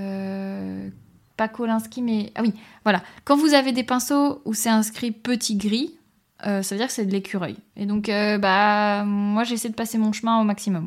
[1.37, 2.33] Pas Kolinsky, mais.
[2.35, 2.53] Ah oui,
[2.85, 3.03] voilà.
[3.25, 5.97] Quand vous avez des pinceaux où c'est inscrit petit gris,
[6.43, 7.57] ça veut dire que c'est de l'écureuil.
[7.77, 10.87] Et donc, bah, moi j'essaie de passer mon chemin au maximum.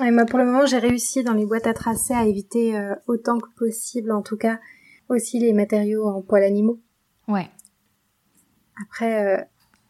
[0.00, 3.38] Moi, pour le moment, j'ai réussi dans les boîtes à tracer à éviter euh, autant
[3.38, 4.58] que possible, en tout cas,
[5.12, 6.80] aussi les matériaux en poils animaux.
[7.28, 7.48] Ouais.
[8.82, 9.42] Après, euh,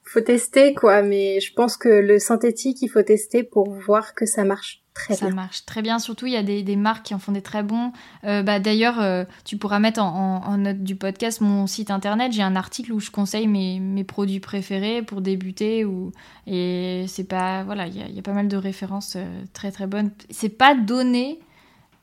[0.03, 4.27] faut tester, quoi, mais je pense que le synthétique, il faut tester pour voir que
[4.27, 5.99] ça marche ça marche très bien.
[5.99, 7.93] Surtout, il y a des, marques qui en font des très bons.
[8.25, 12.33] Euh, bah, D'ailleurs, euh, tu pourras mettre en, note du podcast mon site internet.
[12.33, 15.85] J'ai un article où je conseille mes, mes produits préférés pour débuter.
[15.85, 16.13] Ou...
[16.47, 17.65] Et c'est pas.
[17.65, 20.11] Voilà, il y, a pas mal de références euh, très très bonnes.
[20.31, 21.41] C'est pas donné,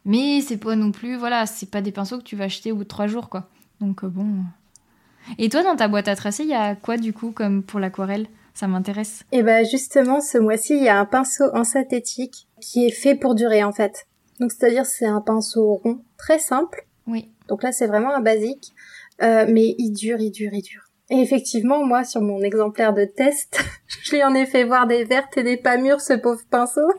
[0.09, 1.15] mais c'est pas non plus.
[1.15, 3.47] Voilà, c'est pas des pinceaux que tu vas acheter au bout de trois jours, quoi.
[3.79, 4.43] Donc, bon.
[5.37, 7.79] Et toi, dans ta boîte à tracer, il y a quoi du coup, comme pour
[7.79, 8.27] l'aquarelle?
[8.55, 9.23] Ça m'intéresse.
[9.31, 12.91] Et eh ben justement, ce mois-ci, il y a un pinceau en synthétique qui est
[12.91, 14.07] fait pour durer en fait.
[14.39, 16.85] Donc c'est-à-dire c'est un pinceau rond très simple.
[17.07, 17.31] Oui.
[17.47, 18.73] Donc là c'est vraiment un basique,
[19.21, 20.83] euh, mais il dure, il dure, il dure.
[21.09, 25.05] Et effectivement, moi sur mon exemplaire de test, je lui en ai fait voir des
[25.05, 26.89] vertes et des pas mûres ce pauvre pinceau.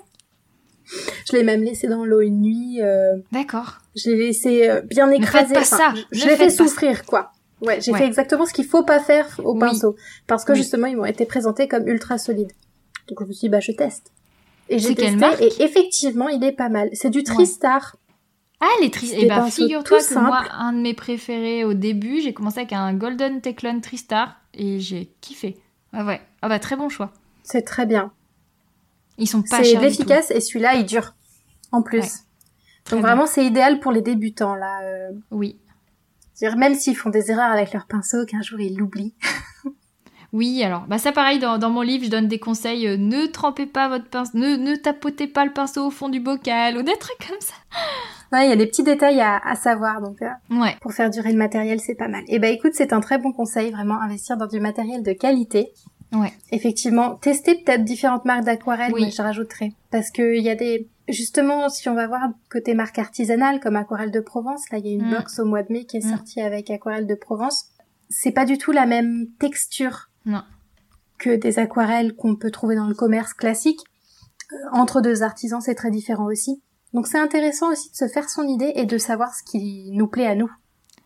[1.26, 2.82] Je l'ai même laissé dans l'eau une nuit.
[2.82, 3.16] Euh...
[3.32, 3.78] D'accord.
[3.96, 5.54] Je l'ai laissé euh, bien écrasé.
[5.54, 5.94] Ne faites pas ça.
[6.10, 7.32] Je, l'ai fait souffrir, quoi.
[7.60, 9.96] Ouais, j'ai fait exactement ce qu'il faut pas faire au pinceau.
[10.26, 12.52] Parce que justement, ils m'ont été présentés comme ultra solides.
[13.08, 14.12] Donc je me suis dit, bah je teste.
[14.68, 16.90] Et j'ai testé, et effectivement, il est pas mal.
[16.92, 17.96] C'est du Tristar.
[18.60, 19.18] Ah, les Tristar.
[19.18, 22.72] Et eh bah, figure-toi que moi, un de mes préférés au début, j'ai commencé avec
[22.72, 25.56] un Golden Teclon Tristar, et j'ai kiffé.
[25.92, 26.20] Ah ouais.
[26.40, 27.10] Ah bah, très bon choix.
[27.42, 28.12] C'est très bien.
[29.20, 29.80] Ils sont pas chers.
[29.80, 31.14] C'est efficace, et celui-là, il dure.
[31.70, 32.24] En plus.
[32.90, 34.80] Donc vraiment, c'est idéal pour les débutants, là.
[34.82, 35.10] Euh.
[35.30, 35.60] Oui
[36.56, 39.14] même s'ils font des erreurs avec leur pinceau, qu'un jour ils l'oublient.
[40.32, 42.86] oui, alors, bah ça pareil, dans, mon livre, je donne des conseils.
[42.86, 46.20] Euh, ne trempez pas votre pinceau, ne, ne tapotez pas le pinceau au fond du
[46.20, 47.54] bocal, ou des trucs comme ça.
[48.32, 50.28] Ouais, il y a des petits détails à, à savoir, donc euh,
[50.60, 50.76] ouais.
[50.80, 52.22] pour faire durer le matériel, c'est pas mal.
[52.28, 55.12] Et eh bah écoute, c'est un très bon conseil, vraiment, investir dans du matériel de
[55.12, 55.72] qualité.
[56.12, 56.32] Ouais.
[56.50, 59.10] Effectivement, tester peut-être différentes marques d'aquarelle, oui.
[59.10, 59.72] je rajouterai.
[59.90, 64.10] Parce qu'il y a des Justement, si on va voir côté marque artisanale comme Aquarelle
[64.10, 65.16] de Provence, là il y a une mm.
[65.16, 66.10] box au mois de mai qui est mm.
[66.10, 67.66] sortie avec Aquarelle de Provence.
[68.08, 70.10] C'est pas du tout la même texture
[71.18, 73.80] que des aquarelles qu'on peut trouver dans le commerce classique.
[74.52, 76.62] Euh, entre deux artisans, c'est très différent aussi.
[76.92, 80.06] Donc c'est intéressant aussi de se faire son idée et de savoir ce qui nous
[80.06, 80.50] plaît à nous.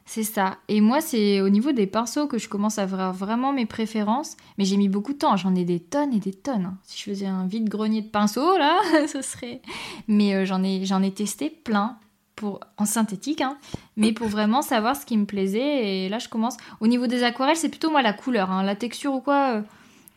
[0.06, 0.58] C'est ça.
[0.68, 4.36] Et moi, c'est au niveau des pinceaux que je commence à voir vraiment mes préférences.
[4.58, 5.36] Mais j'ai mis beaucoup de temps.
[5.36, 6.66] J'en ai des tonnes et des tonnes.
[6.66, 6.78] Hein.
[6.82, 9.62] Si je faisais un vide-grenier de pinceaux, là, ce serait.
[10.06, 11.96] Mais euh, j'en ai, testé plein.
[12.36, 13.56] Pour, en synthétique, hein,
[13.96, 16.04] mais pour vraiment savoir ce qui me plaisait.
[16.04, 16.56] Et là, je commence.
[16.80, 18.50] Au niveau des aquarelles, c'est plutôt moi la couleur.
[18.50, 18.64] Hein.
[18.64, 19.62] La texture ou quoi, euh,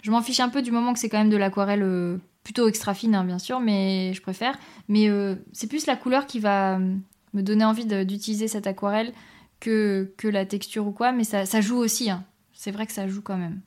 [0.01, 2.67] je m'en fiche un peu du moment que c'est quand même de l'aquarelle euh, plutôt
[2.67, 4.57] extra fine, bien sûr, mais je préfère.
[4.87, 5.07] Mais
[5.51, 9.13] c'est plus la couleur qui va me donner envie d'utiliser cette aquarelle
[9.59, 12.09] que, que la texture ou quoi, mais ça, ça joue aussi.
[12.09, 12.25] Hein.
[12.53, 13.61] C'est vrai que ça joue quand même.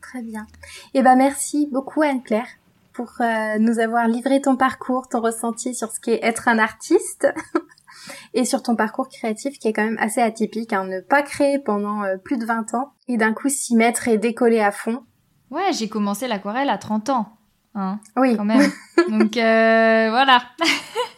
[0.00, 0.46] Très bien.
[0.94, 2.46] Et eh ben merci beaucoup Anne-Claire
[2.92, 7.26] pour euh, nous avoir livré ton parcours, ton ressenti sur ce qu'est être un artiste
[8.34, 10.72] et sur ton parcours créatif qui est quand même assez atypique.
[10.72, 10.84] Hein.
[10.84, 14.16] Ne pas créer pendant euh, plus de 20 ans et d'un coup s'y mettre et
[14.16, 15.02] décoller à fond.
[15.50, 17.36] Ouais, j'ai commencé l'aquarelle à 30 ans.
[17.74, 18.36] Hein, oui.
[18.36, 18.70] Quand même.
[19.08, 20.42] Donc euh, voilà.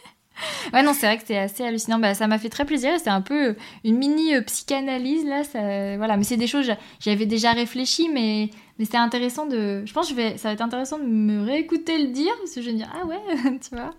[0.73, 1.99] ouais, non, c'est vrai que c'est assez hallucinant.
[1.99, 2.91] Bah, ça m'a fait très plaisir.
[3.01, 5.43] C'est un peu une mini euh, psychanalyse là.
[5.43, 9.83] Ça, voilà, mais c'est des choses j'avais déjà réfléchi, mais mais c'est intéressant de.
[9.85, 12.53] Je pense que je vais, ça va être intéressant de me réécouter le dire parce
[12.53, 13.19] que je vais dire ah ouais,
[13.59, 13.93] tu vois.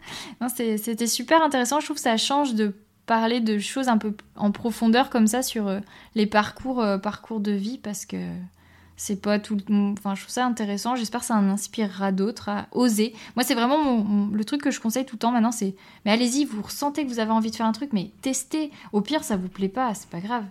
[0.48, 1.80] C'était super intéressant.
[1.80, 2.74] Je trouve que ça change de
[3.06, 5.80] parler de choses un peu en profondeur comme ça sur euh,
[6.14, 8.16] les parcours euh, parcours de vie parce que
[8.98, 10.96] c'est pas tout enfin je trouve ça intéressant.
[10.96, 13.14] J'espère que ça en inspirera d'autres à oser.
[13.36, 16.44] Moi c'est vraiment le truc que je conseille tout le temps maintenant c'est mais allez-y
[16.44, 18.72] vous ressentez que vous avez envie de faire un truc mais testez.
[18.92, 20.44] Au pire ça vous plaît pas c'est pas grave.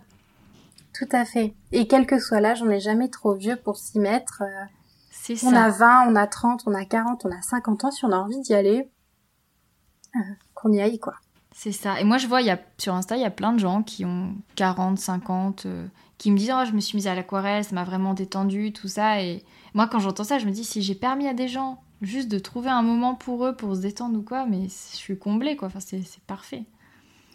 [0.94, 1.54] Tout à fait.
[1.72, 4.64] Et quel que soit l'âge on n'est jamais trop vieux pour s'y mettre euh,
[5.10, 7.90] c'est ça on a 20 on a 30 on a 40 on a 50 ans
[7.90, 8.88] si on a envie d'y aller
[10.16, 10.20] euh,
[10.54, 11.14] qu'on y aille quoi.
[11.54, 12.00] C'est ça.
[12.00, 14.06] Et moi je vois y a sur Insta il y a plein de gens qui
[14.06, 15.66] ont 40 50
[16.18, 18.88] qui me disent oh, je me suis mise à l'aquarelle, ça m'a vraiment détendu, tout
[18.88, 19.22] ça.
[19.22, 19.44] Et
[19.74, 22.38] moi, quand j'entends ça, je me dis si j'ai permis à des gens juste de
[22.38, 25.68] trouver un moment pour eux pour se détendre ou quoi, mais je suis comblée quoi.
[25.68, 26.64] Enfin, c'est parfait.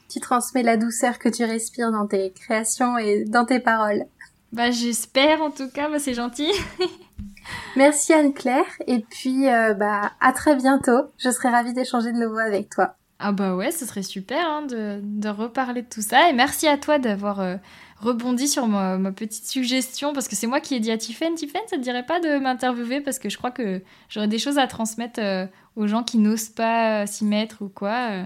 [0.10, 4.04] tu transmets la douceur que tu respires dans tes créations et dans tes paroles.
[4.52, 6.52] Bah j'espère en tout cas, bah, c'est gentil.
[7.76, 11.08] Merci Anne-Claire et puis euh, bah à très bientôt.
[11.18, 12.96] Je serai ravie d'échanger de nouveau avec toi.
[13.20, 16.30] Ah bah ouais, ce serait super hein, de, de, reparler de tout ça.
[16.30, 17.56] Et merci à toi d'avoir euh,
[18.04, 21.62] rebondi sur ma, petite suggestion parce que c'est moi qui ai dit à Tiffen, Tiffen,
[21.68, 24.68] ça te dirait pas de m'interviewer parce que je crois que j'aurais des choses à
[24.68, 25.46] transmettre euh,
[25.76, 28.24] aux gens qui n'osent pas s'y mettre ou quoi.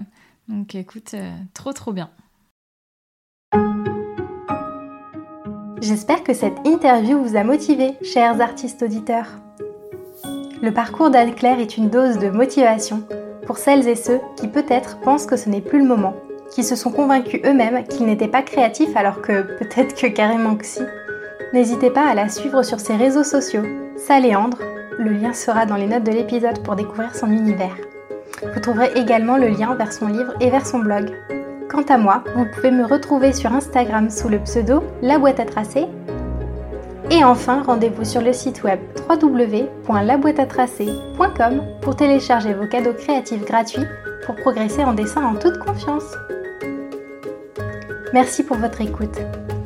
[0.48, 1.14] Donc écoute,
[1.54, 2.10] trop trop bien.
[5.80, 9.28] J'espère que cette interview vous a motivé, chers artistes auditeurs.
[10.60, 13.06] Le parcours d'Anne-Claire est une dose de motivation
[13.46, 16.14] pour celles et ceux qui peut-être pensent que ce n'est plus le moment,
[16.50, 20.66] qui se sont convaincus eux-mêmes qu'ils n'étaient pas créatifs alors que peut-être que carrément que
[20.66, 20.82] si.
[21.52, 23.64] N'hésitez pas à la suivre sur ses réseaux sociaux,
[23.96, 24.58] Saléandre,
[24.98, 27.76] le lien sera dans les notes de l'épisode pour découvrir son univers.
[28.42, 31.12] Vous trouverez également le lien vers son livre et vers son blog.
[31.68, 35.44] Quant à moi, vous pouvez me retrouver sur Instagram sous le pseudo La boîte à
[35.44, 35.86] tracer.
[37.10, 43.86] Et enfin, rendez-vous sur le site web www.laboîteatracer.com pour télécharger vos cadeaux créatifs gratuits
[44.24, 46.14] pour progresser en dessin en toute confiance.
[48.12, 49.18] Merci pour votre écoute.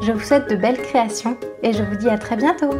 [0.02, 2.70] Je vous souhaite de belles créations et je vous dis à très bientôt.